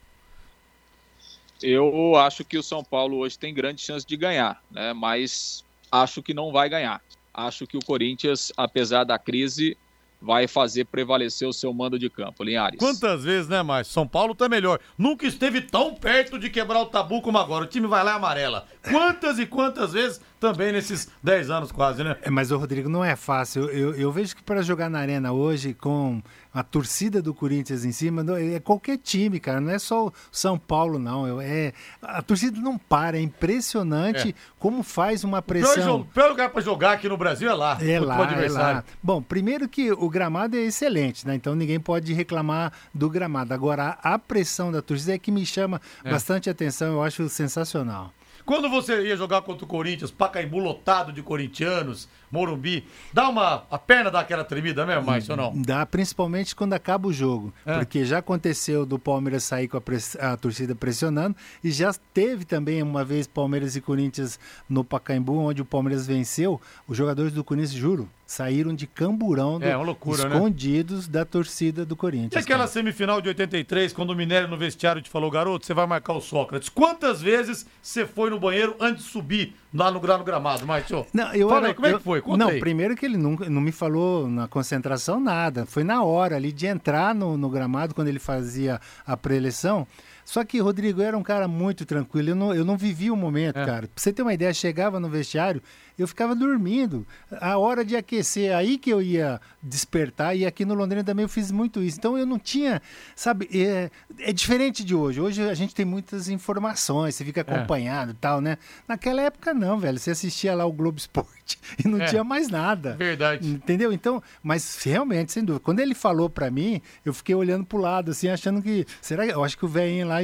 [1.62, 4.92] Eu acho que o São Paulo hoje tem grande chance de ganhar, né?
[4.92, 7.02] mas acho que não vai ganhar.
[7.32, 9.76] Acho que o Corinthians, apesar da crise,
[10.20, 12.78] vai fazer prevalecer o seu mando de campo, Linhares.
[12.78, 13.92] Quantas vezes, né, Márcio?
[13.92, 14.78] São Paulo tá melhor.
[14.98, 17.64] Nunca esteve tão perto de quebrar o tabu como agora.
[17.64, 18.66] O time vai lá e amarela.
[18.82, 22.16] Quantas e quantas vezes também nesses 10 anos quase, né?
[22.22, 23.64] É, mas o Rodrigo não é fácil.
[23.64, 27.92] Eu, eu vejo que para jogar na arena hoje com a torcida do Corinthians em
[27.92, 32.58] cima, é qualquer time, cara, não é só o São Paulo não, é a torcida
[32.60, 34.34] não para, é impressionante é.
[34.58, 36.00] como faz uma pressão.
[36.00, 38.84] O pior lugar para jogar aqui no Brasil é lá, é lá, é lá.
[39.02, 41.34] Bom, primeiro que o gramado é excelente, né?
[41.34, 43.54] Então ninguém pode reclamar do gramado.
[43.54, 46.10] Agora a pressão da torcida é que me chama é.
[46.10, 48.12] bastante atenção, eu acho sensacional.
[48.44, 53.64] Quando você ia jogar contra o Corinthians, Pacaembu lotado de corintianos, Morumbi, dá uma.
[53.70, 55.62] A perna dá aquela tremida mesmo, Márcio, ou não?
[55.62, 57.52] Dá, principalmente quando acaba o jogo.
[57.66, 57.78] É.
[57.78, 62.44] Porque já aconteceu do Palmeiras sair com a, press, a, torcida pressionando e já teve
[62.44, 66.60] também uma vez Palmeiras e Corinthians no Pacaembu, onde o Palmeiras venceu.
[66.86, 70.36] Os jogadores do Corinthians, juro, saíram de camburão do, é, loucura, né?
[70.36, 71.14] escondidos né?
[71.14, 72.32] da torcida do Corinthians.
[72.34, 72.70] E aquela cara.
[72.70, 76.20] semifinal de 83, quando o Minério no vestiário te falou, garoto, você vai marcar o
[76.20, 76.68] Sócrates.
[76.68, 81.04] Quantas vezes você foi no banheiro antes de subir lá no, lá no gramado, Márcio?
[81.12, 82.20] Não, eu Fala aí, como é que foi?
[82.20, 82.60] Conta não, aí.
[82.60, 85.66] primeiro que ele nunca, não me falou na concentração nada.
[85.66, 89.88] Foi na hora ali de entrar no, no gramado, quando ele fazia a preleção.
[90.24, 92.28] Só que, Rodrigo, era um cara muito tranquilo.
[92.28, 93.66] Eu não, eu não vivi o momento, é.
[93.66, 93.88] cara.
[93.88, 95.60] Pra você ter uma ideia, chegava no vestiário,
[96.02, 97.06] eu ficava dormindo.
[97.40, 100.36] A hora de aquecer, aí que eu ia despertar.
[100.36, 101.98] E aqui no Londrina também eu fiz muito isso.
[101.98, 102.80] Então eu não tinha,
[103.14, 105.20] sabe, é, é diferente de hoje.
[105.20, 107.42] Hoje a gente tem muitas informações, você fica é.
[107.42, 108.56] acompanhado e tal, né?
[108.88, 109.98] Naquela época não, velho.
[109.98, 112.06] Você assistia lá o Globo Esporte e não é.
[112.06, 112.96] tinha mais nada.
[112.96, 113.48] Verdade.
[113.48, 113.92] Entendeu?
[113.92, 115.62] Então, mas realmente, sem dúvida.
[115.64, 118.86] Quando ele falou para mim, eu fiquei olhando pro lado, assim, achando que.
[119.00, 119.32] Será que.
[119.32, 120.16] Eu acho que o velhinho lá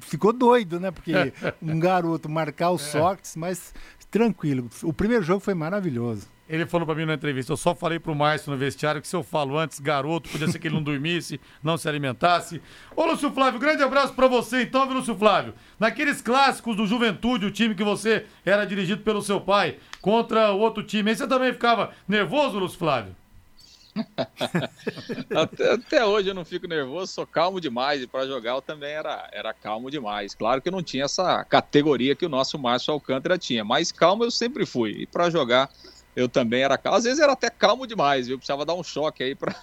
[0.00, 0.90] ficou doido, né?
[0.90, 1.12] Porque
[1.60, 2.78] um garoto marcar o é.
[2.78, 3.74] Sócrates, mas
[4.10, 4.68] tranquilo.
[4.82, 6.28] O primeiro jogo foi maravilhoso.
[6.48, 9.14] Ele falou para mim na entrevista, eu só falei pro Márcio no vestiário que se
[9.14, 12.60] eu falo antes, garoto, podia ser que ele não dormisse, não se alimentasse.
[12.96, 15.54] Ô, Lúcio Flávio, grande abraço para você então, viu, Lúcio Flávio?
[15.78, 20.58] Naqueles clássicos do Juventude, o time que você era dirigido pelo seu pai, contra o
[20.58, 23.14] outro time, aí você também ficava nervoso, Lúcio Flávio?
[25.34, 28.02] até, até, hoje eu não fico nervoso, sou calmo demais.
[28.02, 30.34] E para jogar eu também era, era calmo demais.
[30.34, 34.24] Claro que eu não tinha essa categoria que o nosso Márcio Alcântara tinha, mas calmo
[34.24, 34.90] eu sempre fui.
[35.02, 35.70] E para jogar
[36.20, 36.98] eu também era calmo.
[36.98, 38.38] Às vezes era até calmo demais, viu?
[38.38, 39.54] Precisava dar um choque aí para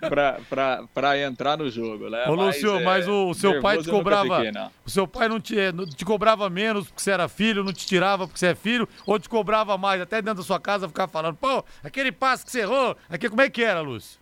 [0.92, 2.26] para entrar no jogo, né?
[2.28, 4.44] Ô, Lúcio, mas, é, mas o, o, seu pai te cobrava.
[4.44, 7.72] Fiquei, o seu pai não te, não te cobrava menos porque você era filho, não
[7.72, 10.88] te tirava porque você é filho, ou te cobrava mais, até dentro da sua casa
[10.88, 14.18] ficava falando, pô, aquele passe que você errou, aqui, como é que era, Lúcio?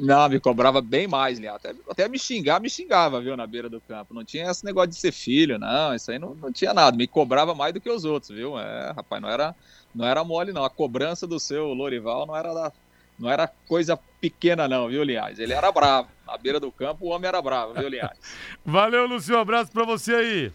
[0.00, 1.48] Não, me cobrava bem mais, né?
[1.48, 4.14] Até, até me xingar, me xingava, viu, na beira do campo.
[4.14, 5.94] Não tinha esse negócio de ser filho, não.
[5.94, 6.96] Isso aí não, não tinha nada.
[6.96, 8.58] Me cobrava mais do que os outros, viu?
[8.58, 9.54] É, rapaz, não era,
[9.94, 10.64] não era mole, não.
[10.64, 12.72] A cobrança do seu Lorival não era da,
[13.18, 15.38] não era coisa pequena, não, viu, Linhares?
[15.38, 16.08] Ele era bravo.
[16.26, 18.18] Na beira do campo, o homem era bravo, viu, Linhares?
[18.64, 19.36] Valeu, Lúcio.
[19.36, 20.52] Um abraço pra você aí.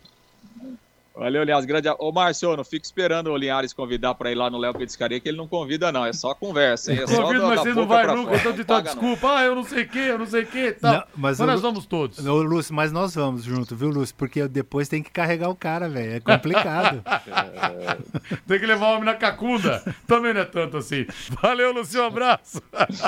[1.17, 1.65] Valeu, Linhares.
[1.65, 1.88] Grande...
[1.97, 5.30] Ô, Márcio, não fica esperando o Linhares convidar para ir lá no Léo Petiscaria, que
[5.30, 6.06] ele não convida, não.
[6.06, 6.99] É só conversa, hein?
[7.04, 9.28] É só Convido, mas você não vai nunca, então de tua desculpa.
[9.28, 9.36] Não.
[9.36, 10.93] Ah, eu não sei o que, eu não sei o que tal.
[10.93, 12.25] Não, mas, mas nós vamos todos.
[12.25, 14.13] Ô, Lúcio, mas nós vamos junto, viu, Lúcio?
[14.15, 16.15] Porque depois tem que carregar o cara, velho.
[16.15, 17.01] É complicado.
[17.06, 17.95] é...
[18.47, 19.82] Tem que levar o homem na cacunda.
[20.06, 21.06] Também não é tanto assim.
[21.41, 22.62] Valeu, Lúcio, um abraço.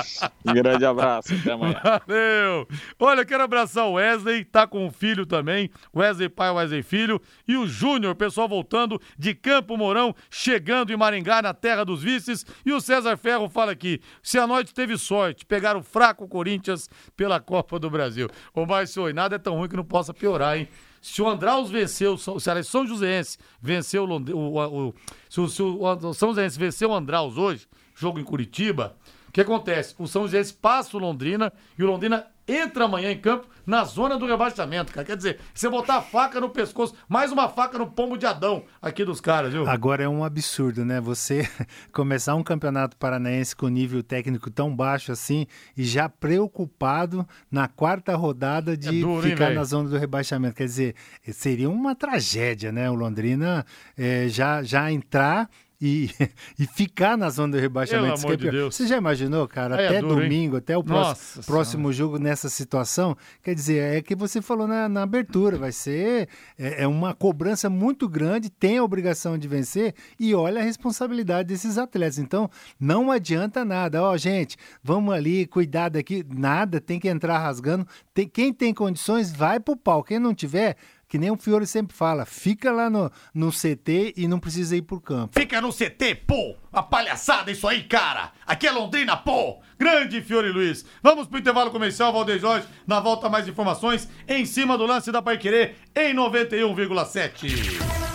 [0.45, 1.79] Grande abraço, até amanhã.
[1.83, 2.67] Valeu.
[2.99, 5.69] Olha, quero abraçar o Wesley, tá com o filho também.
[5.95, 7.21] Wesley pai, Wesley filho.
[7.47, 12.03] E o Júnior Júnior, pessoal voltando de Campo Mourão, chegando em Maringá, na terra dos
[12.03, 12.45] vices.
[12.63, 16.88] E o César Ferro fala aqui: se a noite teve sorte, pegaram o fraco Corinthians
[17.15, 18.29] pela Copa do Brasil.
[18.53, 20.67] Ô, Márcio, nada é tão ruim que não possa piorar, hein?
[21.01, 24.93] Se o Andraus venceu, a São Joséense venceu o, o, o,
[25.29, 28.95] se o, se o São Joséense venceu o Andraus hoje, jogo em Curitiba,
[29.27, 29.95] o que acontece?
[29.97, 34.17] O São Joséense passa o Londrina e o Londrina entra amanhã em campo na zona
[34.17, 35.05] do rebaixamento, cara.
[35.05, 38.63] Quer dizer, você botar a faca no pescoço, mais uma faca no pombo de Adão
[38.81, 39.67] aqui dos caras, viu?
[39.67, 41.01] Agora é um absurdo, né?
[41.01, 41.47] Você
[41.91, 48.15] começar um campeonato paranaense com nível técnico tão baixo assim e já preocupado na quarta
[48.15, 50.55] rodada de é duro, ficar hein, na zona do rebaixamento.
[50.55, 50.95] Quer dizer,
[51.33, 52.89] seria uma tragédia, né?
[52.89, 53.65] O Londrina
[53.97, 56.09] é, já, já entrar e,
[56.57, 58.21] e ficar na zona do rebaixamento.
[58.21, 58.61] Pelo amor de.
[58.61, 60.59] Você já imaginou, cara, é, até duro, domingo, hein?
[60.59, 63.15] até o próximo, próximo jogo nessa situação?
[63.43, 67.69] Quer dizer, é que você falou na, na abertura, vai ser é, é, uma cobrança
[67.69, 72.17] muito grande, tem a obrigação de vencer e olha a responsabilidade desses atletas.
[72.17, 74.01] Então, não adianta nada.
[74.03, 77.87] Ó, oh, gente, vamos ali, cuidar daqui, nada, tem que entrar rasgando.
[78.13, 80.03] Tem, quem tem condições, vai pro pau.
[80.03, 80.75] Quem não tiver,
[81.07, 84.81] que nem o Fiore sempre fala, fica lá no, no CT e não precisa ir
[84.81, 85.39] pro campo.
[85.39, 86.55] Fica no CT, pô!
[86.71, 88.31] A palhaçada isso aí, cara!
[88.45, 89.59] Aqui é Londrina, pô!
[89.79, 90.85] Grande Fiore Luiz!
[91.01, 92.67] Vamos pro intervalo comercial, Valdeir Jorge.
[92.85, 98.07] Na volta, mais informações em cima do lance da Paiquerê em 91,7.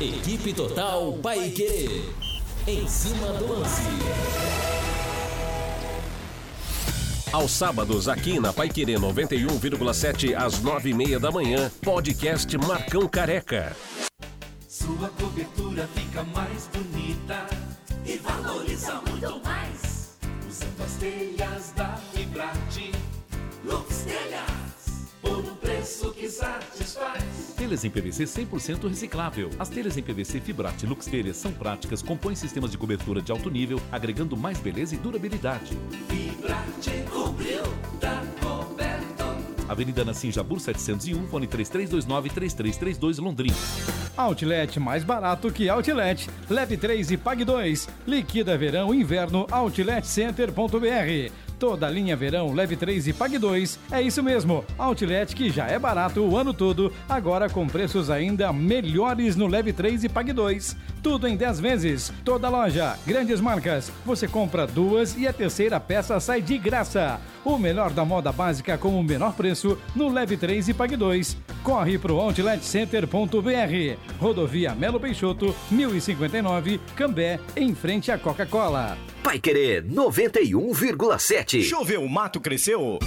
[0.00, 2.02] Equipe Total Paiquerê.
[2.66, 4.79] Em cima do lance.
[7.32, 13.76] Aos sábados, aqui na Paiquerê 91,7 às 9h30 da manhã, podcast Marcão Careca.
[14.66, 17.46] Sua cobertura fica mais bonita
[18.04, 20.18] e valoriza muito mais.
[20.48, 22.90] Usando as telhas da Fibrate,
[23.64, 24.59] Lux Telhas,
[25.80, 27.54] preço que satisfaz.
[27.56, 29.48] Telhas em PVC 100% reciclável.
[29.58, 33.50] As telhas em PVC Fibrate Lux Telhas são práticas, compõem sistemas de cobertura de alto
[33.50, 35.78] nível, agregando mais beleza e durabilidade.
[36.08, 37.62] Fibrate cobriu,
[37.98, 39.24] tá coberto.
[39.68, 43.56] Avenida Nassim Jabur 701, fone 3329-3332 Londrina.
[44.18, 46.28] Outlet mais barato que Outlet.
[46.50, 47.88] Leve 3 e pague 2.
[48.06, 51.49] Liquida verão inverno outletcenter.br.
[51.60, 53.78] Toda linha verão, leve 3 e pague 2.
[53.92, 54.64] É isso mesmo.
[54.78, 59.70] Outlet que já é barato o ano todo, agora com preços ainda melhores no leve
[59.70, 60.74] 3 e pague 2.
[61.02, 62.10] Tudo em 10 vezes.
[62.24, 63.92] Toda loja, grandes marcas.
[64.06, 67.20] Você compra duas e a terceira peça sai de graça.
[67.44, 71.36] O melhor da moda básica com o menor preço no leve 3 e pague 2.
[71.62, 73.98] Corre pro outletcenter.br.
[74.18, 78.96] Rodovia Melo Peixoto, 1059, Cambé, em frente à Coca-Cola.
[79.22, 81.62] Pai Querer 91,7.
[81.62, 82.98] Choveu, o mato cresceu.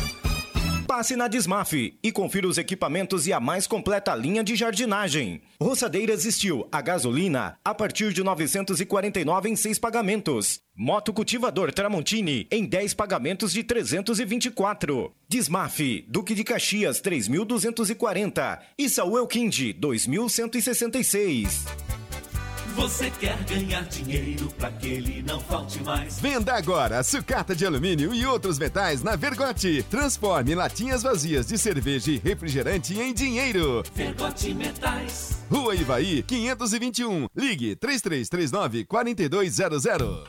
[0.88, 5.41] Passe na Desmaf e confira os equipamentos e a mais completa linha de jardinagem.
[5.60, 10.60] Roçadeiras Steel a gasolina a partir de 949 em seis pagamentos.
[10.76, 15.12] Moto cultivador Tramontini em 10 pagamentos de 324.
[15.28, 21.65] Desmaf Duque de Caxias 3240 e Saúl Elquinde 2166.
[22.76, 26.20] Você quer ganhar dinheiro para que ele não falte mais?
[26.20, 29.84] Venda agora sucata de alumínio e outros metais na Vergote.
[29.92, 33.84] Transforme latinhas vazias de cerveja e refrigerante em dinheiro.
[33.94, 35.43] Vergote Metais.
[35.54, 37.28] Rua Ivaí, 521.
[37.36, 39.86] Ligue 3339 4200.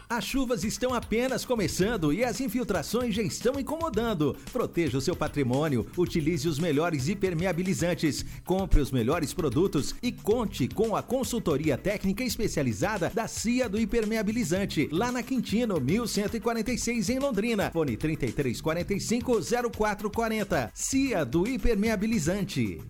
[0.07, 4.37] As chuvas estão apenas começando e as infiltrações já estão incomodando.
[4.53, 10.95] Proteja o seu patrimônio, utilize os melhores impermeabilizantes, compre os melhores produtos e conte com
[10.95, 17.71] a consultoria técnica especializada da CIA do Hipermeabilizante, lá na Quintino, 1146 em Londrina.
[17.71, 19.41] Fone 3345
[19.73, 20.71] 0440.
[20.75, 22.83] CIA do Hipermeabilizante.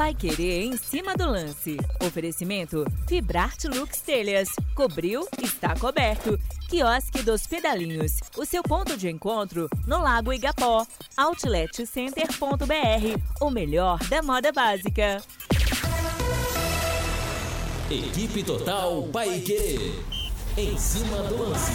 [0.00, 1.76] Pai Querer em cima do lance.
[2.02, 4.48] Oferecimento Fibrarte Lux Telhas.
[4.74, 6.40] Cobriu, está coberto.
[6.70, 8.12] Quiosque dos Pedalinhos.
[8.34, 10.86] O seu ponto de encontro no Lago Igapó.
[11.18, 13.42] Outletcenter.br.
[13.42, 15.22] O melhor da moda básica.
[17.90, 20.02] Equipe Total Paique.
[20.56, 21.72] Em cima do lance.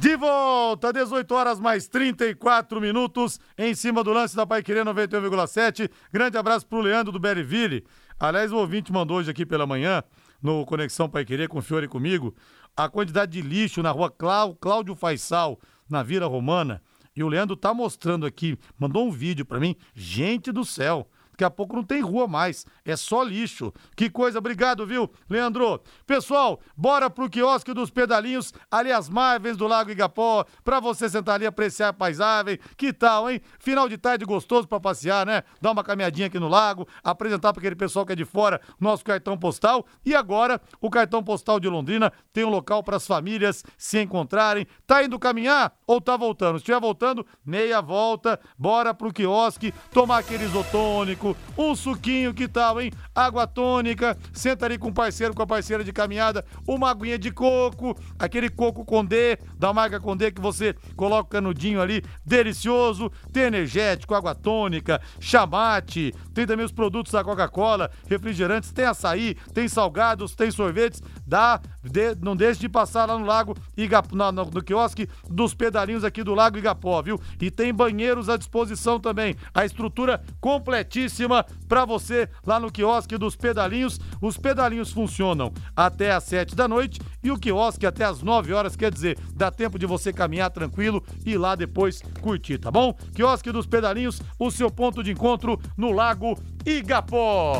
[0.00, 5.90] De volta, 18 horas mais 34 minutos, em cima do lance da Paiquerê 91,7.
[6.10, 7.84] Grande abraço pro Leandro do Berryville.
[8.18, 10.02] Aliás, o ouvinte mandou hoje aqui pela manhã,
[10.42, 12.34] no Conexão Paiquerê, com o Fiore e comigo,
[12.74, 16.82] a quantidade de lixo na rua Clá- Cláudio Faisal, na Vila Romana.
[17.14, 19.76] E o Leandro tá mostrando aqui, mandou um vídeo pra mim.
[19.94, 21.06] Gente do céu,
[21.40, 23.72] daqui a pouco não tem rua mais, é só lixo.
[23.96, 25.80] Que coisa, obrigado, viu, Leandro?
[26.06, 31.36] Pessoal, bora pro quiosque dos pedalinhos, ali às margens do Lago Igapó, pra você sentar
[31.36, 32.58] ali apreciar a paisagem.
[32.76, 33.40] Que tal, hein?
[33.58, 35.42] Final de tarde gostoso pra passear, né?
[35.60, 39.02] Dar uma caminhadinha aqui no lago, apresentar pra aquele pessoal que é de fora nosso
[39.04, 39.86] cartão postal.
[40.04, 44.66] E agora, o cartão postal de Londrina tem um local para as famílias se encontrarem.
[44.86, 46.58] Tá indo caminhar ou tá voltando?
[46.58, 52.80] Se estiver voltando, meia volta, bora pro quiosque, tomar aquele isotônico, um suquinho, que tal,
[52.80, 52.90] hein?
[53.14, 57.30] Água tônica, senta ali com o parceiro, com a parceira de caminhada, uma aguinha de
[57.30, 63.44] coco, aquele coco Condé, da marca Condé, que você coloca o canudinho ali, delicioso, tem
[63.44, 70.34] energético, água tônica, chamate, tem também os produtos da Coca-Cola, refrigerantes, tem açaí, tem salgados,
[70.34, 74.62] tem sorvetes, dá, de- não deixe de passar lá no Lago Igapó, na- no, no
[74.62, 77.20] quiosque dos pedalinhos aqui do Lago Igapó, viu?
[77.40, 81.19] E tem banheiros à disposição também, a estrutura completíssima
[81.68, 83.98] para você lá no quiosque dos pedalinhos.
[84.20, 88.76] Os pedalinhos funcionam até às 7 da noite e o quiosque até às 9 horas,
[88.76, 92.94] quer dizer, dá tempo de você caminhar tranquilo e lá depois curtir, tá bom?
[93.14, 97.54] Quiosque dos pedalinhos, o seu ponto de encontro no Lago Igapó.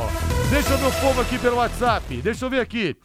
[0.51, 2.97] Deixa eu povo aqui pelo WhatsApp, deixa eu ver aqui.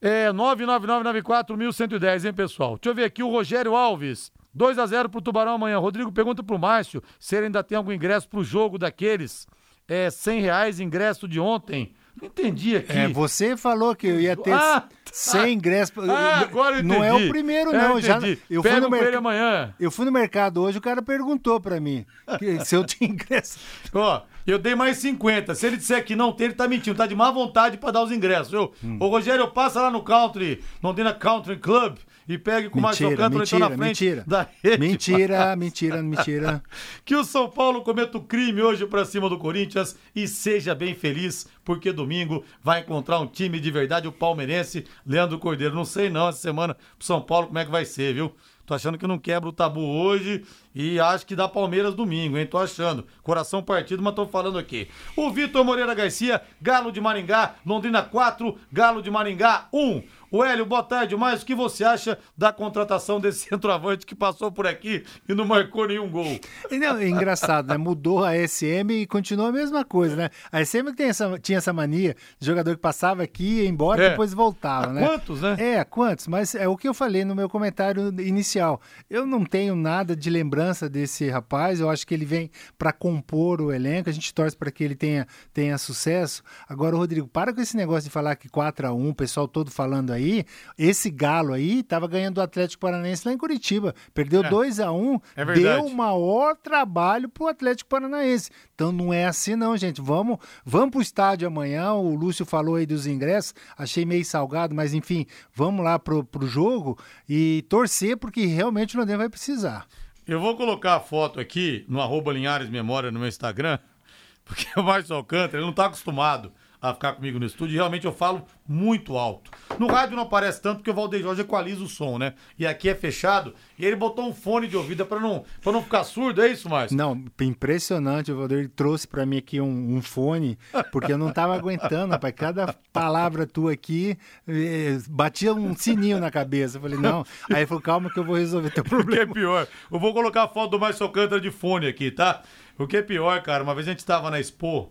[0.00, 2.76] É 999941110, hein, pessoal?
[2.76, 4.30] Deixa eu ver aqui o Rogério Alves.
[4.54, 5.78] 2 a 0 pro Tubarão amanhã.
[5.78, 9.46] Rodrigo pergunta pro Márcio se ele ainda tem algum ingresso pro jogo daqueles.
[9.88, 11.92] É 100 reais ingresso de ontem.
[12.20, 12.92] Não entendi aqui.
[12.92, 14.88] É, você falou que eu ia ter Ah, tá.
[15.12, 16.08] 100 ingressos.
[16.08, 17.26] Ah, agora eu não é entendi.
[17.26, 17.96] o primeiro, É, não.
[17.96, 18.38] eu Já, entendi.
[18.48, 19.74] eu fui no merc- amanhã.
[19.80, 22.06] Eu fui no mercado hoje, o cara perguntou pra mim
[22.38, 23.58] que se eu tinha ingresso.
[23.92, 25.56] Ó, eu dei mais 50.
[25.56, 26.96] Se ele disser que não tem, ele tá mentindo.
[26.96, 28.52] Tá de má vontade pra dar os ingressos.
[28.52, 28.96] Eu, Hum.
[29.00, 31.96] Ô, Rogério, passa lá no Country, Londrina Country Club
[32.28, 34.24] e pegue com Mentira, Alcântara então na mentira, frente mentira.
[34.26, 34.78] da rede.
[34.78, 36.62] Mentira, mentira, mentira.
[37.04, 40.94] Que o São Paulo cometa o crime hoje pra cima do Corinthians e seja bem
[40.94, 45.74] feliz, porque domingo vai encontrar um time de verdade, o palmeirense Leandro Cordeiro.
[45.74, 48.34] Não sei não essa semana pro São Paulo como é que vai ser, viu?
[48.66, 50.42] Tô achando que não quebra o tabu hoje
[50.74, 52.46] e acho que dá Palmeiras domingo, hein?
[52.46, 53.06] Tô achando.
[53.22, 54.88] Coração partido, mas tô falando aqui.
[55.16, 60.02] O Vitor Moreira Garcia, Galo de Maringá, Londrina 4, Galo de Maringá 1.
[60.30, 61.14] O Hélio, boa tarde.
[61.16, 65.44] Mas o que você acha da contratação desse centroavante que passou por aqui e não
[65.44, 66.40] marcou nenhum gol?
[66.72, 67.76] Não, é engraçado, né?
[67.76, 70.30] Mudou a SM e continua a mesma coisa, né?
[70.50, 74.06] A SM que essa, tinha essa mania de jogador que passava aqui, ia embora e
[74.06, 74.10] É.
[74.10, 75.06] depois voltava, né?
[75.06, 75.56] quantos, né?
[75.56, 76.26] É, quantos?
[76.26, 78.80] Mas é o que eu falei no meu comentário inicial.
[79.08, 83.60] Eu não tenho nada de lembrança desse rapaz, eu acho que ele vem para compor
[83.60, 86.42] o elenco, a gente torce para que ele tenha, tenha sucesso.
[86.68, 89.70] Agora, Rodrigo, para com esse negócio de falar que 4 a 1 o pessoal todo
[89.70, 90.44] falando aí.
[90.78, 93.94] Esse Galo aí tava ganhando do Atlético Paranaense lá em Curitiba.
[94.12, 94.48] Perdeu É.
[94.48, 98.50] 2 a 1 É deu maior trabalho pro Atlético Paranaense.
[98.74, 100.00] Então não é assim não, gente.
[100.00, 101.92] Vamos, vamos pro estádio amanhã.
[101.92, 106.46] O Lúcio falou aí dos ingressos, achei meio salgado, mas enfim, vamos lá pro, pro
[106.46, 106.98] jogo
[107.28, 109.86] e torcer porque realmente o Londrina vai precisar.
[110.26, 113.78] Eu vou colocar a foto aqui no arroba Linhares Memória no meu Instagram,
[114.44, 116.52] porque o Márcio Alcântara ele não tá acostumado
[116.84, 119.50] a ficar comigo no estúdio e realmente eu falo muito alto.
[119.78, 122.34] No rádio não aparece tanto porque o Valdeir Jorge equaliza o som, né?
[122.58, 125.82] E aqui é fechado e ele botou um fone de ouvido para não, pra não
[125.82, 126.94] ficar surdo, é isso, Márcio?
[126.94, 128.30] Não, impressionante.
[128.30, 130.58] O Valdir trouxe para mim aqui um, um fone,
[130.92, 132.34] porque eu não tava aguentando, rapaz.
[132.36, 136.76] Cada palavra tua aqui eh, batia um sininho na cabeça.
[136.76, 137.24] Eu falei, não.
[137.50, 139.32] Aí ele falou, calma que eu vou resolver teu é problema.
[139.32, 139.66] pior?
[139.90, 142.42] Eu vou colocar a foto do Márcio Alcântara de fone aqui, tá?
[142.78, 144.90] O que é pior, cara, uma vez a gente estava na Expo,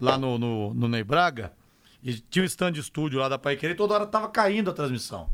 [0.00, 0.88] lá no, no, no
[2.02, 4.72] e tinha um stand de estúdio lá da Pai Querer, toda hora tava caindo a
[4.72, 5.28] transmissão.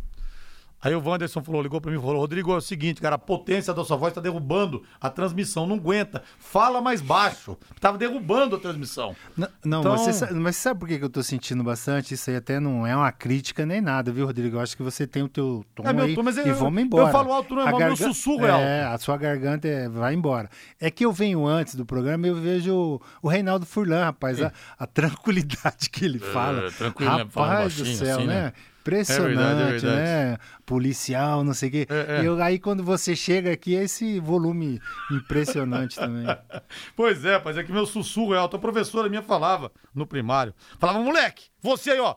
[0.84, 3.18] Aí o Wanderson falou, ligou pra mim e falou: Rodrigo, é o seguinte, cara, a
[3.18, 6.22] potência da sua voz tá derrubando a transmissão, não aguenta.
[6.38, 7.56] Fala mais baixo.
[7.80, 9.16] Tava derrubando a transmissão.
[9.36, 12.12] Não, não Então- mas, você sabe, mas você sabe por que eu tô sentindo bastante?
[12.12, 14.56] Isso aí até não é uma crítica nem nada, viu, Rodrigo?
[14.56, 16.52] Eu acho que você tem o teu tom É meu aí tom, mas eu- e
[16.52, 17.08] vamos embora.
[17.08, 19.88] eu falo alto, não é A mal, meu sussurro é É, a sua garganta é-
[19.88, 20.50] vai embora.
[20.78, 24.52] É que eu venho antes do programa e eu vejo o, Reinaldo Furlan, rapaz, a,
[24.78, 26.66] a tranquilidade que ele fala.
[26.66, 27.22] É, tranquilo, né?
[27.22, 28.34] Rapaz do céu, assim, né?
[28.44, 28.52] né?
[28.84, 29.96] Impressionante, É verdade, é verdade.
[29.96, 30.38] né?
[30.66, 31.86] Policial, não sei o quê.
[31.88, 32.22] É, é.
[32.22, 34.78] E eu- aí quando você chega aqui, é esse volume
[35.10, 36.26] impressionante também.
[36.94, 38.56] Pois é, mas é que meu sussurro é alto.
[38.56, 40.54] A professora minha falava no primário.
[40.78, 42.14] Falava, moleque, você aí, ó.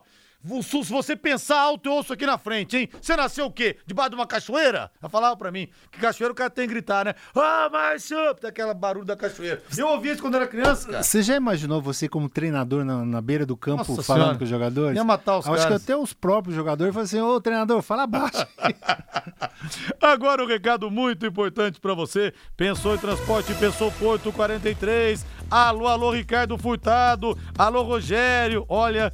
[0.62, 2.88] Se você pensar alto, eu ouço aqui na frente, hein?
[3.02, 3.76] Você nasceu o quê?
[3.84, 4.88] Debaixo de uma cachoeira?
[5.02, 7.14] Ela falava pra mim que cachoeira o cara tem que gritar, né?
[7.34, 8.16] Ah, Márcio!
[8.40, 9.60] Daquela barulho da cachoeira.
[9.76, 11.02] Eu ouvia isso quando era criança, cara.
[11.02, 14.38] Você já imaginou você como treinador na, na beira do campo Nossa falando Senhora.
[14.38, 14.96] com os jogadores?
[14.96, 15.66] Ia matar os Acho caras.
[15.66, 18.46] que até os próprios jogadores falam assim, ô treinador, fala baixo.
[20.00, 22.32] Agora um recado muito importante pra você.
[22.56, 25.26] Pensou em transporte, pensou Porto 43.
[25.50, 27.36] Alô, alô, Ricardo Furtado.
[27.58, 28.64] Alô, Rogério.
[28.68, 29.12] Olha.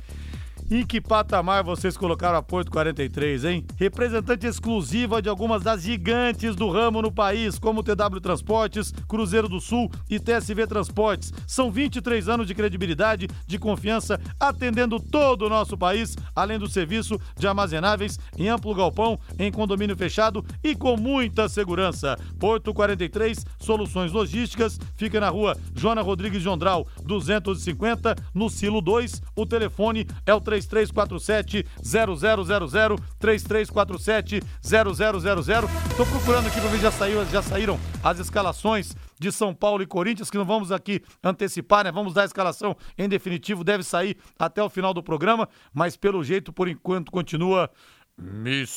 [0.75, 3.64] Em que patamar vocês colocaram a Porto 43, hein?
[3.77, 9.61] Representante exclusiva de algumas das gigantes do ramo no país, como TW Transportes, Cruzeiro do
[9.61, 11.33] Sul e TSV Transportes.
[11.47, 17.20] São 23 anos de credibilidade, de confiança, atendendo todo o nosso país, além do serviço
[17.39, 22.18] de armazenáveis em amplo galpão, em condomínio fechado e com muita segurança.
[22.37, 29.22] Porto 43, soluções logísticas, fica na rua Joana Rodrigues Jondral, 250, no Silo 2.
[29.37, 35.97] O telefone é o 3347 0000 3347 0000.
[35.97, 39.87] Tô procurando aqui para ver já saiu, já saíram as escalações de São Paulo e
[39.87, 41.93] Corinthians, que não vamos aqui antecipar, né?
[41.93, 46.23] Vamos dar a escalação em definitivo, deve sair até o final do programa, mas pelo
[46.23, 47.71] jeito, por enquanto, continua
[48.19, 48.75] mistério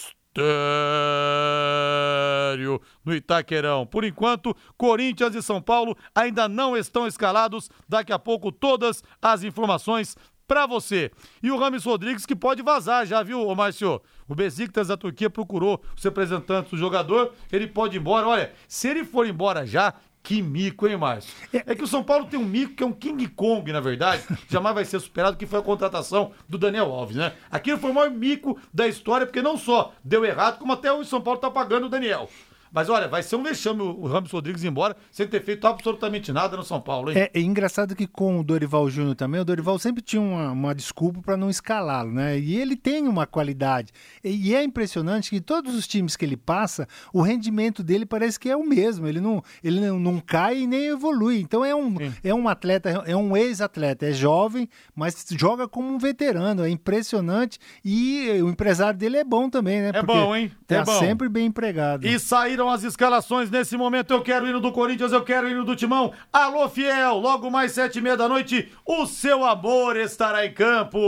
[3.03, 3.85] no Itaquerão.
[3.85, 7.69] Por enquanto, Corinthians e São Paulo ainda não estão escalados.
[7.87, 10.15] Daqui a pouco, todas as informações
[10.47, 11.11] pra você.
[11.43, 14.01] E o Rames Rodrigues que pode vazar já, viu, Márcio?
[14.27, 18.27] O Besiktas da Turquia procurou os representantes do jogador, ele pode ir embora.
[18.27, 19.93] Olha, se ele for embora já,
[20.23, 21.33] que mico, hein, Márcio?
[21.53, 24.23] É que o São Paulo tem um mico que é um King Kong, na verdade,
[24.49, 27.33] jamais vai ser superado, que foi a contratação do Daniel Alves, né?
[27.49, 31.03] Aquilo foi o maior mico da história, porque não só deu errado, como até o
[31.05, 32.29] São Paulo tá pagando o Daniel.
[32.77, 36.55] Mas olha, vai ser um vexame o Ramos Rodrigues embora sem ter feito absolutamente nada
[36.55, 37.17] no São Paulo, hein?
[37.17, 40.75] É, é engraçado que com o Dorival Júnior também, o Dorival sempre tinha uma, uma
[40.75, 42.37] desculpa para não escalá-lo, né?
[42.37, 43.91] E ele tem uma qualidade.
[44.23, 48.39] E, e é impressionante que todos os times que ele passa, o rendimento dele parece
[48.39, 49.07] que é o mesmo.
[49.07, 51.39] Ele não, ele não, não cai e nem evolui.
[51.39, 55.97] Então é um, é um atleta, é um ex-atleta, é jovem, mas joga como um
[55.97, 56.63] veterano.
[56.63, 57.57] É impressionante.
[57.83, 59.91] E o empresário dele é bom também, né?
[59.95, 60.51] É bom, hein?
[60.67, 60.99] Tá É bom.
[60.99, 62.05] sempre bem empregado.
[62.05, 64.11] E saíram as escalações nesse momento.
[64.11, 66.13] Eu quero o hino do Corinthians, eu quero o hino do Timão.
[66.31, 67.17] Alô, fiel!
[67.17, 70.99] Logo mais sete e meia da noite, o seu amor estará em campo.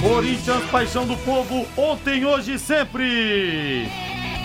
[0.00, 3.88] Corinthians, paixão do povo, ontem, hoje e sempre.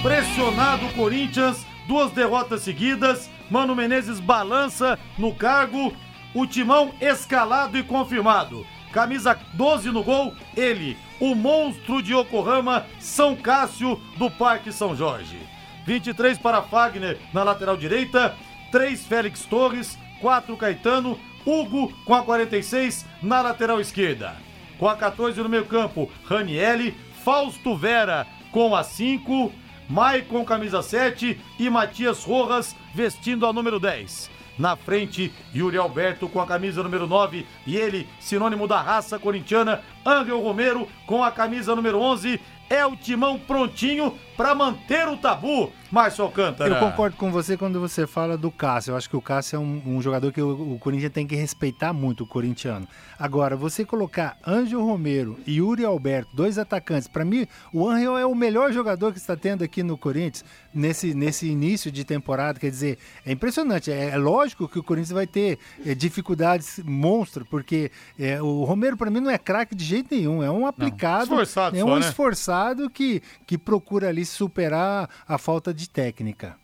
[0.01, 3.30] Pressionado o Corinthians, duas derrotas seguidas.
[3.49, 5.93] Mano Menezes balança no cargo.
[6.34, 8.65] O Timão escalado e confirmado.
[8.91, 15.37] Camisa 12 no gol, ele, o monstro de Yokohama, São Cássio do Parque São Jorge.
[15.85, 18.35] 23 para Fagner na lateral direita,
[18.71, 24.35] 3 Félix Torres, 4 Caetano, Hugo com a 46 na lateral esquerda.
[24.77, 29.51] Com a 14 no meio campo, Ranielli, Fausto Vera com a 5,
[29.89, 34.38] Maicon camisa 7 e Matias Rojas vestindo a número 10.
[34.60, 39.82] Na frente, Yuri Alberto com a camisa número 9 e ele, sinônimo da raça corintiana,
[40.05, 42.41] Angel Romero com a camisa número 11.
[42.70, 46.75] É o timão prontinho para manter o tabu, Márcio Alcântara.
[46.75, 48.91] Eu concordo com você quando você fala do Cássio.
[48.91, 51.35] Eu acho que o Cássio é um, um jogador que o, o Corinthians tem que
[51.35, 52.87] respeitar muito, o corintiano.
[53.17, 58.25] Agora, você colocar Ângelo Romero e Yuri Alberto, dois atacantes, para mim, o Ângelo é
[58.25, 62.59] o melhor jogador que está tendo aqui no Corinthians nesse, nesse início de temporada.
[62.59, 63.91] Quer dizer, é impressionante.
[63.91, 68.95] É, é lógico que o Corinthians vai ter é, dificuldades monstro, porque é, o Romero,
[68.95, 70.43] para mim, não é craque de jeito nenhum.
[70.43, 72.07] É um aplicado, Esforçado é só, um né?
[72.07, 76.57] esforçado que, que procura ali superar a falta de técnica.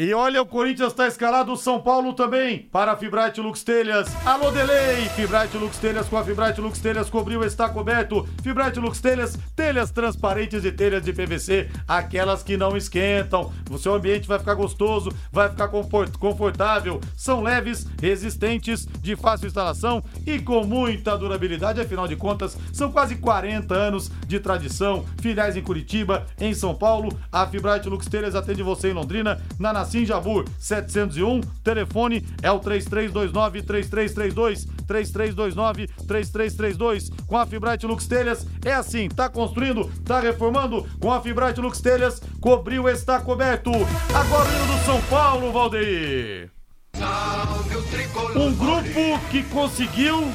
[0.00, 4.06] E olha, o Corinthians está escalado, o São Paulo também, para a Fibrate Lux Telhas.
[4.24, 5.08] Alô, Delay!
[5.16, 8.24] Fibrate Lux Telhas com a Fibrate Lux Telhas cobriu, está coberto.
[8.40, 13.52] Fibrate Lux Telhas, telhas transparentes e telhas de PVC, aquelas que não esquentam.
[13.68, 17.00] O seu ambiente vai ficar gostoso, vai ficar confort- confortável.
[17.16, 21.80] São leves, resistentes, de fácil instalação e com muita durabilidade.
[21.80, 25.04] Afinal de contas, são quase 40 anos de tradição.
[25.20, 27.18] Filiais em Curitiba, em São Paulo.
[27.32, 31.40] A Fibrate Lux Telhas atende você em Londrina, na Nassim Jabur 701.
[31.64, 37.10] Telefone é o 3329 3332 3329 3332.
[37.26, 41.80] Com a Fibrate Lux Telhas é assim, tá construindo, tá reformando com a Fibrate Lux
[41.80, 43.70] Telhas, cobriu, está coberto.
[44.14, 46.50] Agora o do São Paulo, Valdeir.
[48.36, 50.30] Um grupo que conseguiu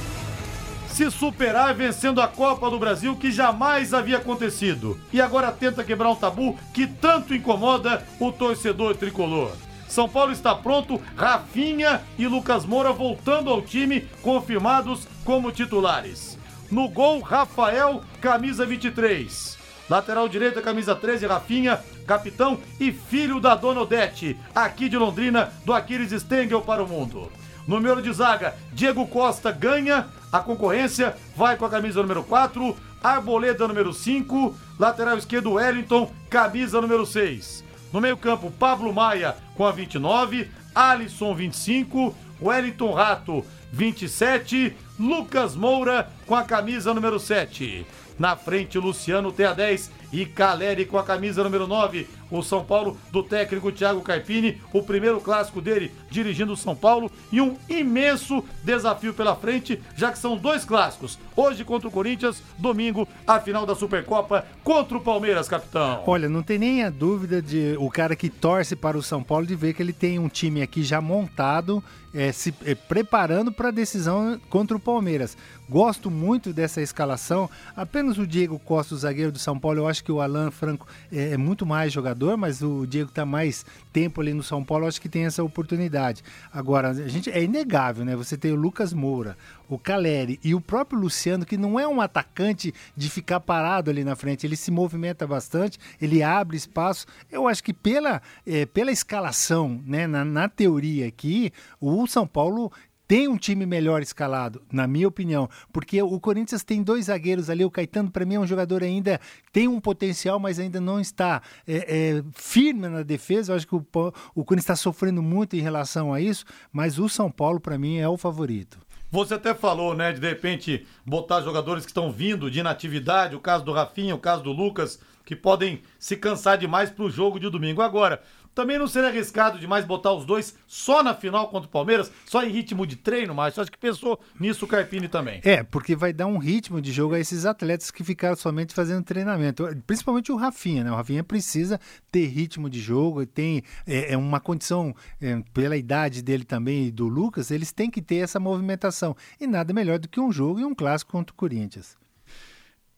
[0.93, 4.99] se superar vencendo a Copa do Brasil que jamais havia acontecido.
[5.11, 9.51] E agora tenta quebrar um tabu que tanto incomoda o torcedor tricolor.
[9.87, 16.37] São Paulo está pronto, Rafinha e Lucas Moura voltando ao time, confirmados como titulares.
[16.69, 19.57] No gol, Rafael, camisa 23.
[19.89, 25.73] Lateral direita, camisa 13, Rafinha, capitão e filho da Dona Odete, aqui de Londrina, do
[25.73, 27.31] Aquiles Stengel para o mundo.
[27.67, 33.67] Número de zaga, Diego Costa ganha a concorrência, vai com a camisa número 4, Arboleda
[33.67, 37.63] número 5, lateral esquerdo Wellington, camisa número 6.
[37.91, 46.35] No meio-campo, Pablo Maia com a 29, Alisson 25, Wellington Rato 27, Lucas Moura com
[46.35, 47.85] a camisa número 7.
[48.17, 52.07] Na frente, Luciano tem a 10 e Caleri com a camisa número 9.
[52.29, 57.11] O São Paulo do técnico Thiago Carpini, o primeiro clássico dele dirigindo o São Paulo
[57.31, 61.17] e um imenso desafio pela frente, já que são dois clássicos.
[61.35, 66.03] Hoje contra o Corinthians, domingo a final da Supercopa contra o Palmeiras, capitão.
[66.05, 69.45] Olha, não tem nem a dúvida de o cara que torce para o São Paulo
[69.45, 73.69] de ver que ele tem um time aqui já montado, é, se é, preparando para
[73.69, 75.35] a decisão contra o Palmeiras.
[75.67, 77.49] Gosto muito dessa escalação.
[77.75, 80.87] Apenas o Diego Costa, o zagueiro do São Paulo, eu acho que o Alan Franco
[81.11, 84.87] é, é muito mais jogador, mas o Diego está mais tempo ali no São Paulo,
[84.87, 86.23] acho que tem essa oportunidade.
[86.51, 88.15] Agora, a gente é inegável, né?
[88.15, 89.37] Você tem o Lucas Moura,
[89.69, 94.03] o Caleri e o próprio Luciano, que não é um atacante de ficar parado ali
[94.03, 97.05] na frente, ele se movimenta bastante, ele abre espaço.
[97.31, 102.71] Eu acho que pela, eh, pela escalação, né, na, na teoria aqui, o São Paulo
[103.13, 107.63] tem um time melhor escalado, na minha opinião, porque o Corinthians tem dois zagueiros ali.
[107.63, 111.39] O Caetano, para mim, é um jogador ainda tem um potencial, mas ainda não está
[111.67, 111.75] é,
[112.17, 113.51] é, firme na defesa.
[113.51, 113.85] Eu acho que o,
[114.33, 117.99] o Corinthians está sofrendo muito em relação a isso, mas o São Paulo, para mim,
[117.99, 118.79] é o favorito.
[119.11, 123.39] Você até falou, né, de de repente botar jogadores que estão vindo de inatividade, o
[123.39, 127.39] caso do Rafinha, o caso do Lucas, que podem se cansar demais para o jogo
[127.39, 127.83] de domingo.
[127.83, 128.23] Agora,
[128.53, 132.43] também não seria arriscado demais botar os dois só na final contra o Palmeiras, só
[132.43, 135.41] em ritmo de treino, mas acho que pensou nisso o Carpini também.
[135.43, 139.03] É, porque vai dar um ritmo de jogo a esses atletas que ficaram somente fazendo
[139.03, 139.65] treinamento.
[139.85, 140.91] Principalmente o Rafinha, né?
[140.91, 141.79] O Rafinha precisa
[142.11, 146.91] ter ritmo de jogo, tem é, é uma condição, é, pela idade dele também e
[146.91, 149.15] do Lucas, eles têm que ter essa movimentação.
[149.39, 151.97] E nada melhor do que um jogo e um clássico contra o Corinthians.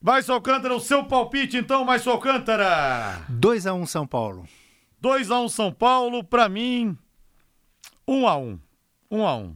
[0.01, 3.25] Vai, Alcântara, o seu palpite então, mais Alcântara.
[3.29, 4.45] 2 a 1 um, São Paulo.
[4.99, 6.97] 2 a 1 um São Paulo, pra mim,
[8.07, 8.59] 1 um a 1 um.
[9.11, 9.55] 1 um a 1 um.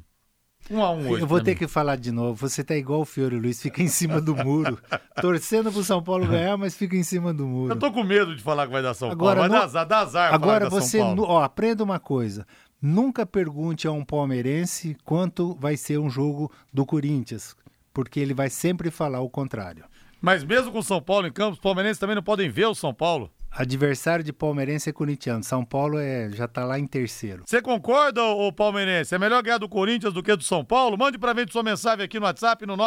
[0.72, 1.24] 1 um a 1 um hoje.
[1.24, 1.58] Eu vou ter mim.
[1.58, 2.36] que falar de novo.
[2.48, 4.80] Você tá igual o Fiore Luiz, fica em cima do muro.
[5.22, 7.74] torcendo pro São Paulo ganhar, mas fica em cima do muro.
[7.74, 9.54] Eu tô com medo de falar que vai dar São agora, Paulo.
[9.54, 9.74] Vai não...
[9.74, 12.46] dar, dar azar Agora você, ó, aprenda uma coisa.
[12.82, 17.56] Nunca pergunte a um palmeirense quanto vai ser um jogo do Corinthians,
[17.94, 19.84] porque ele vai sempre falar o contrário.
[20.22, 22.76] Mas mesmo com o São Paulo em campo, os palmeirenses também não podem ver o
[22.76, 23.32] São Paulo.
[23.52, 25.43] Adversário de palmeirense é corintiano.
[25.43, 27.43] São Paulo é, já tá lá em terceiro.
[27.45, 29.16] Você concorda, ô palmeirense?
[29.16, 30.97] É melhor ganhar do Corinthians do que do São Paulo?
[30.97, 32.78] Mande pra gente sua mensagem aqui no WhatsApp no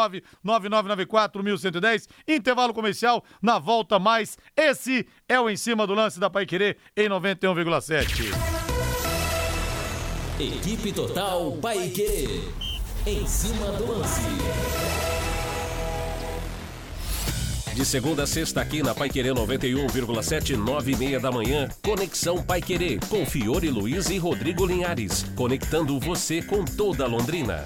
[0.45, 2.07] 999941110.
[2.27, 4.37] Intervalo comercial na volta mais.
[4.55, 8.31] Esse é o Em Cima do Lance da Paiquerê em 91,7.
[10.39, 12.41] Equipe Total Paiquerê.
[13.05, 14.21] Em cima do lance.
[17.73, 21.67] De segunda a sexta aqui na Paiquerê 91,7, 9 e meia da manhã.
[21.81, 25.25] Conexão Paiquerê, com Fiore Luiz e Rodrigo Linhares.
[25.35, 27.65] Conectando você com toda Londrina.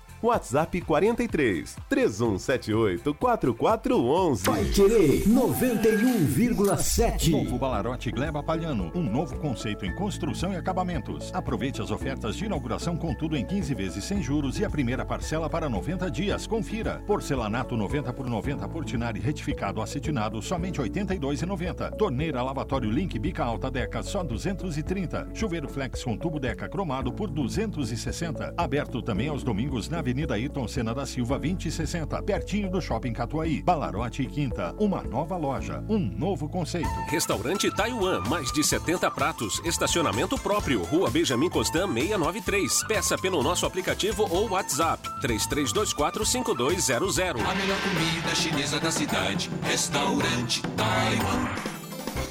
[0.23, 4.43] WhatsApp 43 3178 4411.
[4.43, 7.31] Vai querer 91,7.
[7.31, 11.33] Novo Balarote Gleba Palhano, um novo conceito em construção e acabamentos.
[11.33, 15.03] Aproveite as ofertas de inauguração com tudo em 15 vezes sem juros e a primeira
[15.03, 16.45] parcela para 90 dias.
[16.45, 17.01] Confira.
[17.07, 21.95] Porcelanato 90 por 90 Portinari retificado acetinado somente 82,90.
[21.95, 25.29] Torneira lavatório Link Bica Alta Deca só 230.
[25.33, 28.53] Chuveiro Flex com tubo Deca cromado por 260.
[28.55, 33.63] Aberto também aos domingos na Avenida Ayrton Senna da Silva 2060, pertinho do Shopping Catuaí.
[33.63, 36.89] Balarote e Quinta, uma nova loja, um novo conceito.
[37.07, 42.83] Restaurante Taiwan, mais de 70 pratos, estacionamento próprio, Rua Benjamin Constant 693.
[42.89, 47.39] Peça pelo nosso aplicativo ou WhatsApp 33245200.
[47.39, 49.49] A melhor comida chinesa da cidade.
[49.63, 51.80] Restaurante Taiwan.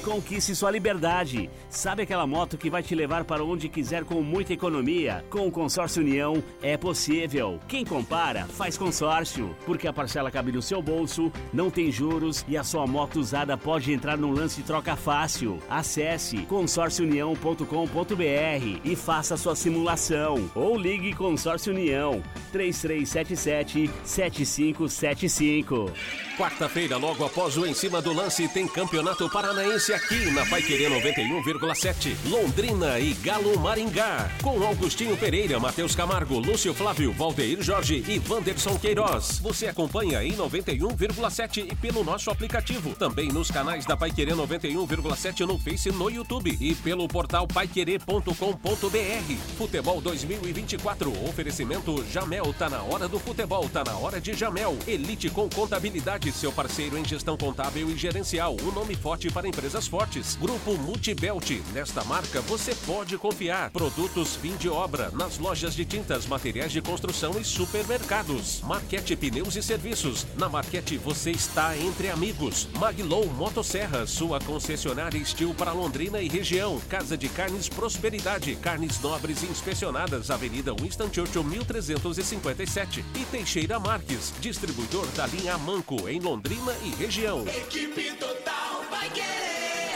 [0.03, 1.47] Conquiste sua liberdade.
[1.69, 5.23] Sabe aquela moto que vai te levar para onde quiser com muita economia?
[5.29, 7.59] Com o Consórcio União é possível.
[7.67, 9.55] Quem compara, faz consórcio.
[9.63, 13.55] Porque a parcela cabe no seu bolso, não tem juros e a sua moto usada
[13.55, 15.59] pode entrar num lance troca fácil.
[15.69, 20.49] Acesse consórciounião.com.br e faça sua simulação.
[20.55, 25.91] Ou ligue Consórcio União 3377 7575.
[26.37, 32.15] Quarta-feira, logo após o Em Cima do Lance, tem Campeonato Paranaense aqui na Paiquerê 91,7.
[32.25, 34.29] Londrina e Galo Maringá.
[34.41, 39.39] Com Augustinho Pereira, Matheus Camargo, Lúcio Flávio, Valdeir Jorge e Wanderson Queiroz.
[39.39, 42.95] Você acompanha em 91,7 e pelo nosso aplicativo.
[42.95, 46.57] Também nos canais da Paiquerê 91,7 no Face e no YouTube.
[46.59, 49.35] E pelo portal paiquerê.com.br.
[49.57, 51.11] Futebol 2024.
[51.27, 52.53] Oferecimento Jamel.
[52.53, 53.67] Tá na hora do futebol.
[53.69, 54.77] Tá na hora de Jamel.
[54.87, 56.31] Elite com contabilidade.
[56.31, 58.55] Seu parceiro em gestão contábil e gerencial.
[58.61, 60.35] O nome forte para empresas fortes.
[60.35, 61.61] Grupo Multibelt.
[61.73, 63.69] Nesta marca você pode confiar.
[63.71, 68.61] Produtos fim de obra nas lojas de tintas, materiais de construção e supermercados.
[68.61, 70.25] Marquete Pneus e Serviços.
[70.37, 72.67] Na Marquete você está entre amigos.
[72.77, 76.79] Maglow Motosserra, sua concessionária Estil para Londrina e região.
[76.89, 78.55] Casa de Carnes Prosperidade.
[78.55, 80.29] Carnes nobres inspecionadas.
[80.29, 83.03] Avenida Winston Churchill 1357.
[83.15, 87.45] E Teixeira Marques, distribuidor da linha Manco em Londrina e região.
[87.47, 89.50] Equipe total vai querer.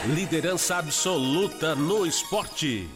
[0.08, 2.88] Liderança absoluta no esporte.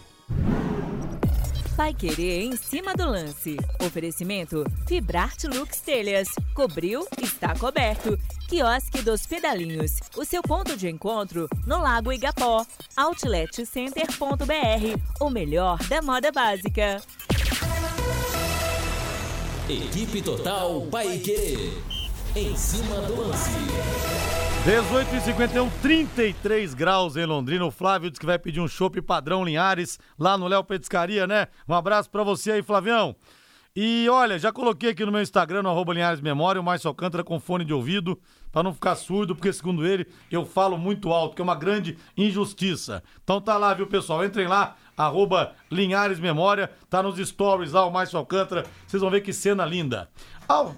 [1.76, 3.57] Vai querer em cima do lance.
[3.84, 6.28] Oferecimento Fibrarte Lux Telhas.
[6.53, 8.16] Cobriu, está coberto.
[8.47, 9.93] Quiosque dos Pedalinhos.
[10.16, 12.64] O seu ponto de encontro no Lago Igapó.
[12.95, 15.01] Outletcenter.br.
[15.20, 17.01] O melhor da moda básica.
[19.68, 21.74] Equipe Total Paique.
[22.36, 23.49] Em cima do lance.
[24.63, 27.65] 18 e 51, 33 graus em Londrina.
[27.65, 31.47] O Flávio disse que vai pedir um chopp padrão Linhares lá no Léo Petiscaria, né?
[31.67, 33.15] Um abraço pra você aí, Flavião.
[33.75, 37.23] E olha, já coloquei aqui no meu Instagram, no arroba Linhares Memória, o Márcio Alcântara
[37.23, 38.19] com fone de ouvido,
[38.51, 41.97] pra não ficar surdo, porque segundo ele, eu falo muito alto, que é uma grande
[42.17, 43.01] injustiça.
[43.23, 44.23] Então tá lá, viu, pessoal?
[44.23, 48.65] Entrem lá, arroba Linhares Memória, tá nos stories lá, o Márcio Alcântara.
[48.86, 50.09] Vocês vão ver que cena linda.
[50.47, 50.75] Ao...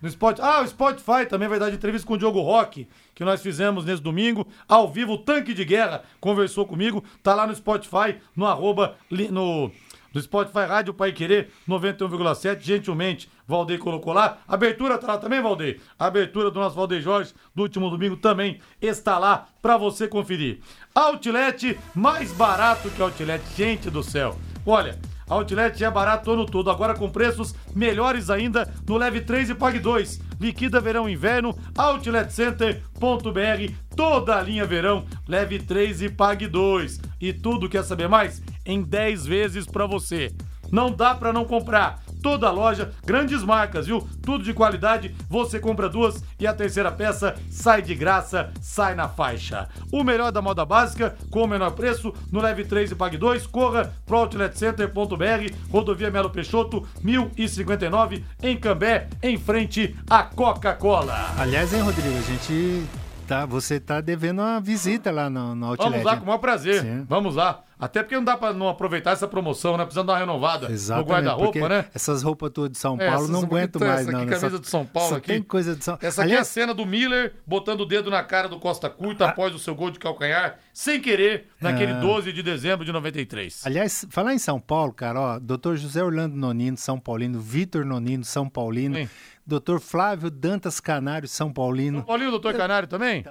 [0.00, 0.46] No Spotify.
[0.46, 4.02] Ah, o Spotify também vai dar entrevista com o Diogo Roque, que nós fizemos nesse
[4.02, 4.46] domingo.
[4.68, 7.02] Ao vivo, o Tanque de Guerra conversou comigo.
[7.22, 9.70] Tá lá no Spotify, no arroba, no,
[10.12, 12.60] no Spotify Rádio Pai Querer 91,7.
[12.60, 14.38] Gentilmente, Valdeir colocou lá.
[14.46, 15.80] Abertura tá lá também, Valdeir.
[15.98, 20.60] A abertura do nosso Valdeir Jorge do último domingo também está lá para você conferir.
[20.94, 23.42] Outlet mais barato que Outlet.
[23.56, 24.36] Gente do céu.
[24.64, 29.54] Olha, Outlet é barato ano todo, agora com preços melhores ainda no Leve 3 e
[29.54, 30.20] Pague 2.
[30.40, 37.00] Liquida verão e inverno, outletcenter.br, toda a linha verão, Leve 3 e Pague 2.
[37.20, 38.42] E tudo quer saber mais?
[38.64, 40.32] Em 10 vezes pra você.
[40.70, 42.02] Não dá pra não comprar.
[42.26, 44.04] Toda a loja, grandes marcas, viu?
[44.20, 49.08] Tudo de qualidade, você compra duas e a terceira peça sai de graça, sai na
[49.08, 49.68] faixa.
[49.92, 53.46] O melhor da moda básica, com o menor preço, no Leve 3 e Pague 2,
[53.46, 61.32] corra pro outletcenter.br, rodovia Melo Peixoto, 1059, em Cambé, em frente à Coca-Cola.
[61.38, 62.84] Aliás, hein, Rodrigo, a gente
[63.26, 65.90] tá, você tá devendo uma visita lá no, no Outlet.
[65.90, 66.82] Vamos lá, com o maior prazer.
[66.82, 67.04] Sim.
[67.08, 67.62] Vamos lá.
[67.78, 69.84] Até porque não dá pra não aproveitar essa promoção, né?
[69.84, 71.84] Precisando dar uma renovada Exatamente, no guarda-roupa, né?
[71.94, 74.26] Essas roupas todas de São É, Paulo essas não aqui- aguento essa mais, aqui, não.
[74.26, 75.26] camisa de São Paulo aqui.
[75.26, 78.10] tem coisa de São Essa aqui Aliás, é a cena do Miller botando o dedo
[78.10, 82.00] na cara do Costa Curta após o seu gol de calcanhar, sem querer, naquele Ah.
[82.00, 83.60] 12 de dezembro de 93.
[83.66, 88.24] Aliás, falar em São Paulo, cara, ó, doutor José Orlando Nonino, São Paulino, Vitor Nonino,
[88.24, 89.06] São Paulino,
[89.46, 93.24] doutor Flávio Dantas Canário, São Paulino, Paulinho, o doutor Canário também?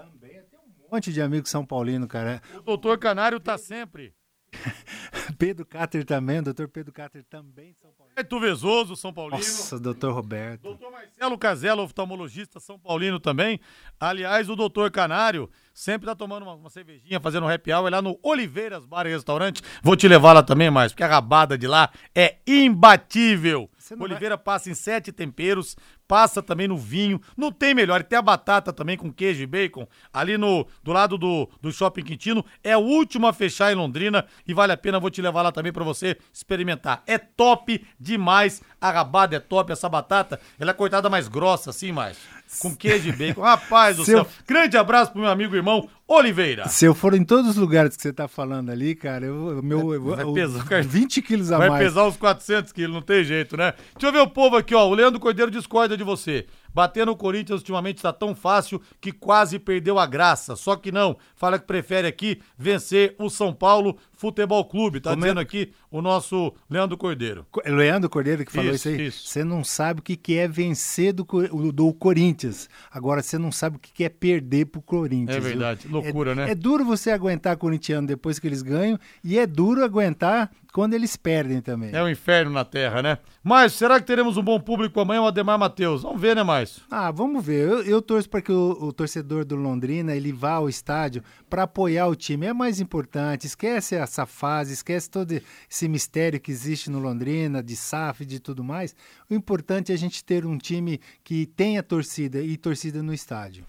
[0.88, 2.42] um monte de amigos São Paulino, cara.
[2.56, 4.14] O doutor Canário tá sempre.
[5.38, 8.14] Pedro Cáter também, doutor Pedro Cáter também, São Paulino.
[8.16, 9.38] É Tuvezoso, São Paulino.
[9.38, 10.78] Nossa, doutor Roberto.
[10.92, 13.60] Marcelo Casella, oftalmologista São Paulino também.
[14.00, 18.02] Aliás, o doutor Canário sempre tá tomando uma, uma cervejinha, fazendo um happy hour lá
[18.02, 19.62] no Oliveiras Bar e Restaurante.
[19.84, 23.70] Vou te levar lá também mais, porque a rabada de lá é imbatível.
[24.00, 25.76] Oliveira passa em sete temperos,
[26.08, 27.20] passa também no vinho.
[27.36, 28.02] Não tem melhor.
[28.02, 29.88] E tem a batata também com queijo e bacon.
[30.14, 32.46] Ali no do lado do, do Shopping Quintino.
[32.64, 34.26] É o último a fechar em Londrina.
[34.48, 37.04] E vale a pena, vou te levar lá também pra você experimentar.
[37.08, 38.62] É top demais.
[38.80, 39.72] A rabada é top.
[39.72, 42.18] Essa batata, ela é cortada mais grossa, assim, mais.
[42.60, 43.42] Com queijo e bacon.
[43.42, 44.28] Rapaz do Se eu- céu.
[44.48, 46.68] Grande abraço pro meu amigo e irmão Oliveira.
[46.70, 49.92] Se eu for em todos os lugares que você tá falando ali, cara, eu, meu,
[49.92, 50.84] eu, Vai pesar, cara.
[50.84, 51.84] 20 quilos a Vai mais.
[51.84, 53.74] pesar uns 400 quilos, não tem jeito, né?
[53.96, 54.88] Deixa eu ver o povo aqui, ó.
[54.88, 56.46] O Leandro Cordeiro discorda de você.
[56.76, 60.58] Bater no Corinthians ultimamente está tão fácil que quase perdeu a graça.
[60.58, 61.16] Só que não.
[61.34, 65.00] Fala que prefere aqui vencer o São Paulo Futebol Clube.
[65.00, 67.46] Tá Como é- dizendo aqui o nosso Leandro Cordeiro.
[67.50, 69.12] Co- Leandro Cordeiro que falou Isso, isso, aí.
[69.12, 71.24] Você não sabe o que, que é vencer do,
[71.72, 72.70] do Corinthians.
[72.92, 75.38] Agora, você não sabe o que, que é perder pro Corinthians.
[75.38, 75.50] É viu?
[75.52, 76.52] verdade, loucura, É- né?
[76.52, 81.16] É duro você aguentar corintiano depois que eles ganham e é duro aguentar quando eles
[81.16, 81.92] perdem também.
[81.94, 83.18] É um inferno na terra, né?
[83.42, 86.02] Mas será que teremos um bom público amanhã, o Ademar Matheus?
[86.02, 86.65] Vamos ver, né, mais?
[86.90, 87.68] Ah, vamos ver.
[87.68, 91.64] Eu, eu torço para que o, o torcedor do Londrina ele vá ao estádio para
[91.64, 92.46] apoiar o time.
[92.46, 93.48] É mais importante.
[93.48, 95.32] Esquece essa fase, esquece todo
[95.70, 98.96] esse mistério que existe no Londrina, de SAF e de tudo mais.
[99.30, 103.66] O importante é a gente ter um time que tenha torcida e torcida no estádio.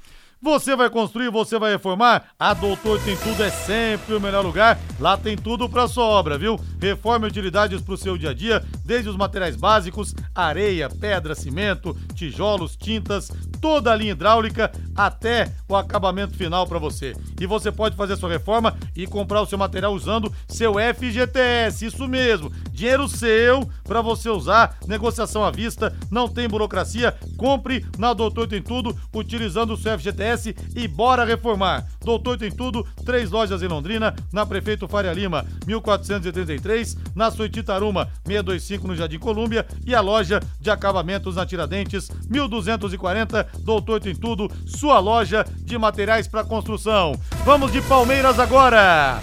[0.46, 2.26] Você vai construir, você vai reformar?
[2.38, 4.78] A Doutor Tem Tudo é sempre o melhor lugar.
[5.00, 6.56] Lá tem tudo para sua obra, viu?
[6.80, 11.34] Reforma e utilidades para o seu dia a dia, desde os materiais básicos, areia, pedra,
[11.34, 13.28] cimento, tijolos, tintas,
[13.60, 17.12] toda a linha hidráulica até o acabamento final para você.
[17.40, 22.06] E você pode fazer sua reforma e comprar o seu material usando seu FGTS, isso
[22.06, 22.52] mesmo.
[22.70, 27.16] Dinheiro seu para você usar, negociação à vista, não tem burocracia.
[27.36, 30.35] Compre na Doutor Tem Tudo utilizando o seu FGTS
[30.74, 31.86] e bora reformar.
[32.04, 38.88] Doutor Tem Tudo, três lojas em Londrina, na Prefeito Faria Lima, 1433, na Soititaruma, 625
[38.88, 43.46] no Jardim Colúmbia e a loja de acabamentos na Tiradentes, 1240.
[43.60, 47.18] Doutor Tem Tudo, sua loja de materiais para construção.
[47.44, 49.20] Vamos de Palmeiras agora.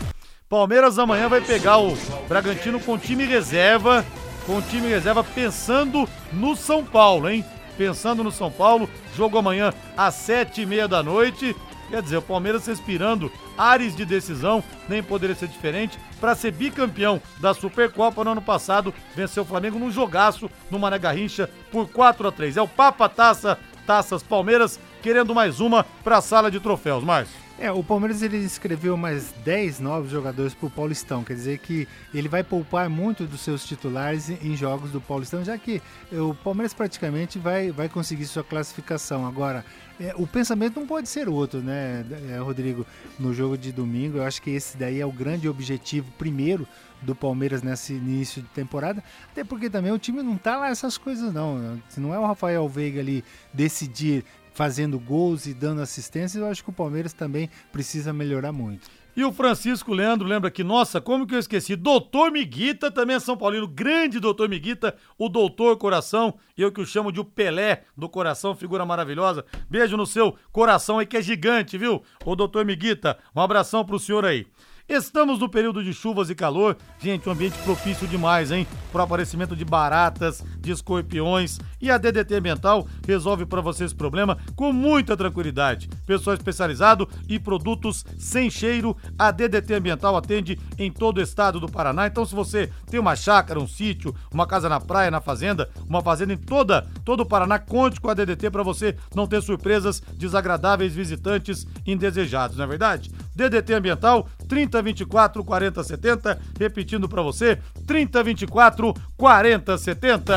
[0.49, 1.97] Palmeiras amanhã vai pegar o
[2.27, 4.05] Bragantino com time reserva,
[4.45, 7.43] com time reserva pensando no São Paulo, hein?
[7.77, 11.55] Pensando no São Paulo, jogo amanhã às sete e meia da noite.
[11.89, 17.21] Quer dizer, o Palmeiras respirando ares de decisão, nem poderia ser diferente, para ser bicampeão
[17.39, 22.27] da Supercopa no ano passado, venceu o Flamengo num jogaço no Mané Garrincha por 4
[22.27, 26.59] a 3 É o Papa Taça, Taças Palmeiras, querendo mais uma para a sala de
[26.59, 27.42] troféus, Márcio.
[27.59, 31.87] É, o Palmeiras ele escreveu mais 10 novos jogadores para o Paulistão, quer dizer que
[32.11, 35.79] ele vai poupar muito dos seus titulares em jogos do Paulistão, já que
[36.11, 39.25] o Palmeiras praticamente vai, vai conseguir sua classificação.
[39.27, 39.63] Agora,
[39.99, 42.85] é, o pensamento não pode ser outro, né, é, Rodrigo?
[43.19, 46.67] No jogo de domingo, eu acho que esse daí é o grande objetivo primeiro
[47.03, 50.97] do Palmeiras nesse início de temporada, até porque também o time não tá lá essas
[50.97, 51.79] coisas não.
[51.89, 53.23] Se não é o Rafael Veiga ali
[53.53, 58.89] decidir fazendo gols e dando assistência, eu acho que o Palmeiras também precisa melhorar muito.
[59.15, 61.75] E o Francisco Leandro lembra que, nossa, como que eu esqueci?
[61.75, 66.85] Doutor Miguita também é São Paulino, grande doutor Miguita, o doutor coração, eu que o
[66.85, 69.45] chamo de o Pelé do coração, figura maravilhosa.
[69.69, 72.01] Beijo no seu coração aí que é gigante, viu?
[72.25, 74.47] O doutor Miguita, um abração pro senhor aí.
[74.87, 76.75] Estamos no período de chuvas e calor.
[76.99, 78.67] Gente, um ambiente propício demais, hein?
[78.91, 81.57] Para o aparecimento de baratas, de escorpiões.
[81.81, 85.87] E a DDT Ambiental resolve para você esse problema com muita tranquilidade.
[86.05, 88.95] Pessoal especializado e produtos sem cheiro.
[89.17, 92.07] A DDT Ambiental atende em todo o estado do Paraná.
[92.07, 96.01] Então, se você tem uma chácara, um sítio, uma casa na praia, na fazenda, uma
[96.01, 100.01] fazenda em toda, todo o Paraná, conte com a DDT para você não ter surpresas
[100.17, 103.09] desagradáveis, visitantes indesejados, não é verdade?
[103.35, 110.33] DDT Ambiental 3024 4070, repetindo para você, 3024 4070.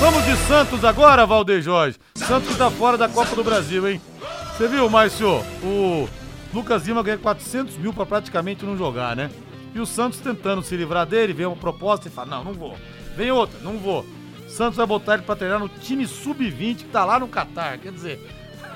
[0.00, 1.98] Vamos de Santos agora, Valdeir Jorge.
[2.14, 4.00] Santos tá fora da Copa do Brasil, hein?
[4.56, 5.44] Você viu, Márcio?
[5.62, 6.08] O
[6.52, 9.30] Lucas Lima ganha 400 mil pra praticamente não jogar, né?
[9.74, 12.76] E o Santos tentando se livrar dele, vem uma proposta e fala: não, não vou.
[13.16, 14.04] Vem outra, não vou.
[14.48, 17.78] Santos vai botar ele pra treinar no time sub-20 que tá lá no Catar.
[17.78, 18.20] Quer dizer,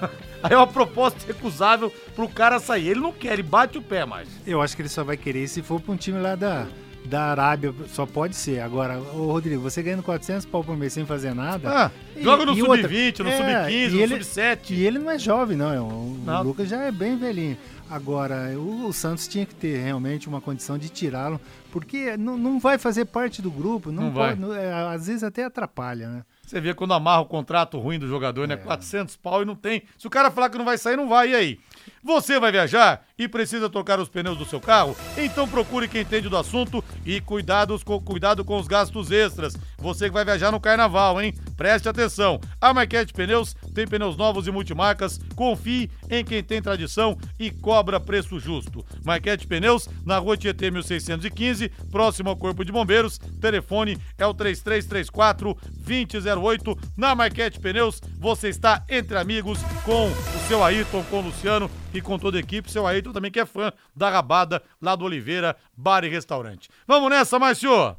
[0.47, 2.88] aí é uma proposta recusável pro cara sair.
[2.88, 4.28] Ele não quer, ele bate o pé mais.
[4.47, 6.66] Eu acho que ele só vai querer se for pra um time lá da,
[7.05, 8.61] da Arábia, só pode ser.
[8.61, 11.70] Agora, ô Rodrigo, você ganhando 400 pau por mês sem fazer nada.
[11.86, 11.90] Ah,
[12.20, 14.70] joga no sub-20, no sub-15, no ele- sub-7.
[14.70, 15.72] E ele não é jovem, não.
[15.72, 16.40] é um- Não.
[16.40, 17.57] O Lucas já é bem velhinho.
[17.88, 21.40] Agora, o, o Santos tinha que ter realmente uma condição de tirá-lo,
[21.70, 24.30] porque não, não vai fazer parte do grupo, não, Não vai.
[24.30, 26.22] pode, não- é, às vezes até atrapalha, né?
[26.47, 28.57] Você vê quando amarra o contrato ruim do jogador, né?
[28.57, 29.82] 400 pau e não tem.
[29.99, 31.30] Se o cara falar que não vai sair, não vai.
[31.30, 31.61] E aí?
[32.07, 34.96] Você vai viajar e precisa trocar os pneus do seu carro?
[35.18, 39.57] Então procure quem entende do assunto e cuidados com, cuidado com os gastos extras.
[39.76, 41.34] Você que vai viajar no carnaval, hein?
[41.57, 42.38] Preste atenção.
[42.61, 45.18] A Marquete Pneus tem pneus novos e multimarcas.
[45.34, 48.86] Confie em quem tem tradição e cobra preço justo.
[49.04, 53.18] Marquete Pneus, na rua Tietê 1615, próximo ao Corpo de Bombeiros.
[53.40, 56.78] Telefone é o 3334 2008.
[56.96, 61.68] Na Marquete Pneus, você está entre amigos com o seu Ayrton, com o Luciano
[61.99, 62.70] e com toda a equipe.
[62.70, 66.68] Seu Ayrton também que é fã da Rabada lá do Oliveira Bar e Restaurante.
[66.86, 67.97] Vamos nessa, Márcio!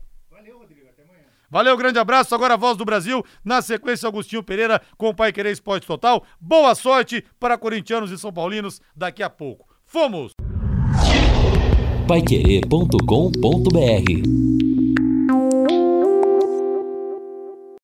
[1.50, 2.36] Valeu, grande abraço.
[2.36, 3.24] Agora a voz do Brasil.
[3.43, 6.24] Na sequência, Agostinho Pereira com o Pai Querer Esporte Total.
[6.39, 9.68] Boa sorte para corintianos e são paulinos daqui a pouco.
[9.86, 10.34] Fomos!
[12.08, 14.66] Paiquerê.com.br